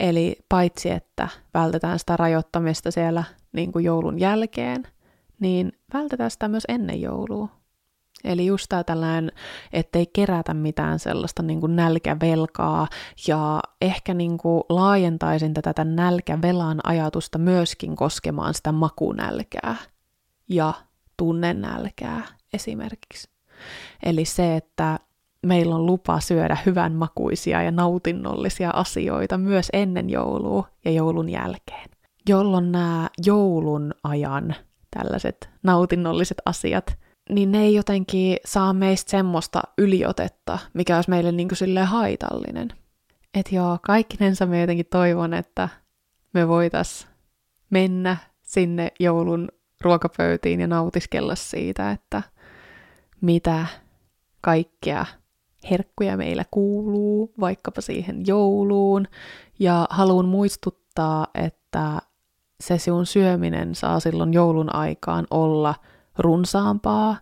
Eli 0.00 0.36
paitsi, 0.48 0.90
että 0.90 1.28
vältetään 1.54 1.98
sitä 1.98 2.16
rajoittamista 2.16 2.90
siellä 2.90 3.24
niin 3.52 3.72
kuin 3.72 3.84
joulun 3.84 4.20
jälkeen, 4.20 4.82
niin 5.40 5.72
vältetään 5.94 6.30
sitä 6.30 6.48
myös 6.48 6.64
ennen 6.68 7.00
joulua. 7.00 7.48
Eli 8.24 8.46
just 8.46 8.66
tämä 8.68 8.84
tällainen, 8.84 9.32
ettei 9.72 10.06
kerätä 10.06 10.54
mitään 10.54 10.98
sellaista 10.98 11.42
niin 11.42 11.60
kuin 11.60 11.76
nälkävelkaa 11.76 12.88
ja 13.28 13.60
ehkä 13.80 14.14
niin 14.14 14.38
kuin 14.38 14.62
laajentaisin 14.68 15.54
tätä 15.54 15.74
tämän 15.74 15.96
nälkävelan 15.96 16.80
ajatusta 16.84 17.38
myöskin 17.38 17.96
koskemaan 17.96 18.54
sitä 18.54 18.72
makunälkää 18.72 19.76
ja 20.48 20.72
tunnenälkää 21.16 22.22
esimerkiksi. 22.52 23.30
Eli 24.02 24.24
se, 24.24 24.56
että 24.56 24.98
meillä 25.44 25.74
on 25.74 25.86
lupa 25.86 26.20
syödä 26.20 26.56
hyvän 26.66 26.92
makuisia 26.92 27.62
ja 27.62 27.70
nautinnollisia 27.70 28.70
asioita 28.70 29.38
myös 29.38 29.68
ennen 29.72 30.10
joulua 30.10 30.68
ja 30.84 30.90
joulun 30.90 31.28
jälkeen, 31.28 31.90
jolloin 32.28 32.72
nämä 32.72 33.08
joulun 33.26 33.94
ajan 34.04 34.54
tällaiset 34.90 35.50
nautinnolliset 35.62 36.38
asiat, 36.44 36.98
niin 37.30 37.52
ne 37.52 37.62
ei 37.62 37.74
jotenkin 37.74 38.36
saa 38.44 38.72
meistä 38.72 39.10
semmoista 39.10 39.62
yliotetta, 39.78 40.58
mikä 40.74 40.96
olisi 40.96 41.10
meille 41.10 41.32
niin 41.32 41.48
kuin 41.48 41.84
haitallinen. 41.84 42.68
Että 43.34 43.54
joo, 43.54 43.78
kaikkinensa 43.82 44.46
me 44.46 44.60
jotenkin 44.60 44.86
toivon, 44.90 45.34
että 45.34 45.68
me 46.34 46.48
voitais 46.48 47.08
mennä 47.70 48.16
sinne 48.42 48.92
joulun 49.00 49.48
ruokapöytiin 49.80 50.60
ja 50.60 50.66
nautiskella 50.66 51.34
siitä, 51.34 51.90
että 51.90 52.22
mitä 53.20 53.66
kaikkea 54.40 55.06
herkkuja 55.70 56.16
meillä 56.16 56.44
kuuluu, 56.50 57.32
vaikkapa 57.40 57.80
siihen 57.80 58.22
jouluun. 58.26 59.06
Ja 59.58 59.86
haluan 59.90 60.26
muistuttaa, 60.26 61.26
että 61.34 61.98
se 62.60 62.78
sinun 62.78 63.06
syöminen 63.06 63.74
saa 63.74 64.00
silloin 64.00 64.32
joulun 64.32 64.74
aikaan 64.74 65.26
olla 65.30 65.74
runsaampaa, 66.18 67.16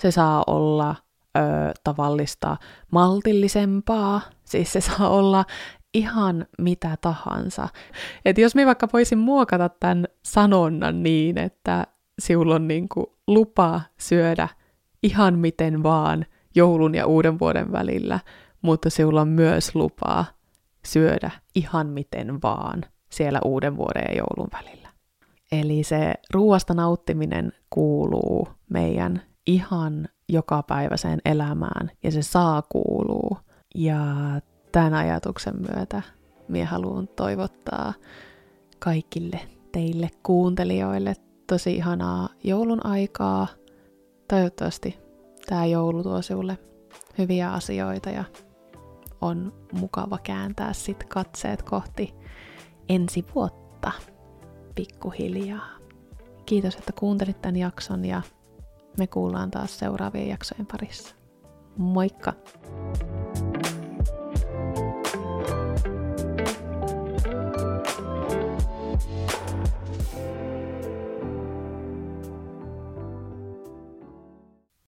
se 0.00 0.10
saa 0.10 0.44
olla 0.46 0.94
ö, 1.36 1.40
tavallista 1.84 2.56
maltillisempaa, 2.90 4.20
siis 4.44 4.72
se 4.72 4.80
saa 4.80 5.08
olla 5.08 5.44
ihan 5.94 6.46
mitä 6.58 6.96
tahansa. 7.00 7.68
Et 8.24 8.38
jos 8.38 8.54
me 8.54 8.66
vaikka 8.66 8.88
voisin 8.92 9.18
muokata 9.18 9.68
tämän 9.68 10.04
sanonnan 10.24 11.02
niin, 11.02 11.38
että 11.38 11.86
sinulla 12.18 12.54
on 12.54 12.68
niinku 12.68 13.16
lupa 13.26 13.80
syödä 13.96 14.48
ihan 15.02 15.38
miten 15.38 15.82
vaan 15.82 16.26
joulun 16.54 16.94
ja 16.94 17.06
uuden 17.06 17.38
vuoden 17.38 17.72
välillä, 17.72 18.20
mutta 18.62 18.90
sinulla 18.90 19.20
on 19.20 19.28
myös 19.28 19.74
lupaa 19.74 20.24
syödä 20.84 21.30
ihan 21.54 21.86
miten 21.86 22.42
vaan 22.42 22.84
siellä 23.10 23.40
uuden 23.44 23.76
vuoden 23.76 24.04
ja 24.08 24.16
joulun 24.16 24.48
välillä. 24.52 24.88
Eli 25.52 25.82
se 25.82 26.14
ruuasta 26.34 26.74
nauttiminen 26.74 27.52
kuuluu 27.70 28.48
meidän 28.70 29.22
ihan 29.46 30.08
jokapäiväiseen 30.28 31.20
elämään 31.24 31.90
ja 32.02 32.10
se 32.10 32.22
saa 32.22 32.62
kuuluu. 32.62 33.38
Ja 33.74 34.04
tämän 34.72 34.94
ajatuksen 34.94 35.54
myötä 35.56 36.02
minä 36.48 36.66
haluan 36.66 37.08
toivottaa 37.08 37.92
kaikille 38.78 39.40
teille 39.72 40.10
kuuntelijoille 40.22 41.14
tosi 41.46 41.76
ihanaa 41.76 42.28
joulun 42.44 42.86
aikaa. 42.86 43.46
Toivottavasti 44.28 44.98
tämä 45.48 45.66
joulu 45.66 46.02
tuo 46.02 46.22
sinulle 46.22 46.58
hyviä 47.18 47.52
asioita 47.52 48.10
ja 48.10 48.24
on 49.20 49.52
mukava 49.72 50.18
kääntää 50.22 50.72
sit 50.72 51.04
katseet 51.04 51.62
kohti 51.62 52.14
ensi 52.88 53.24
vuotta 53.34 53.92
pikkuhiljaa. 54.74 55.68
Kiitos, 56.46 56.74
että 56.74 56.92
kuuntelit 56.92 57.42
tämän 57.42 57.56
jakson 57.56 58.04
ja 58.04 58.22
me 58.98 59.06
kuullaan 59.06 59.50
taas 59.50 59.78
seuraavien 59.78 60.28
jaksojen 60.28 60.66
parissa. 60.66 61.14
Moikka! 61.76 62.32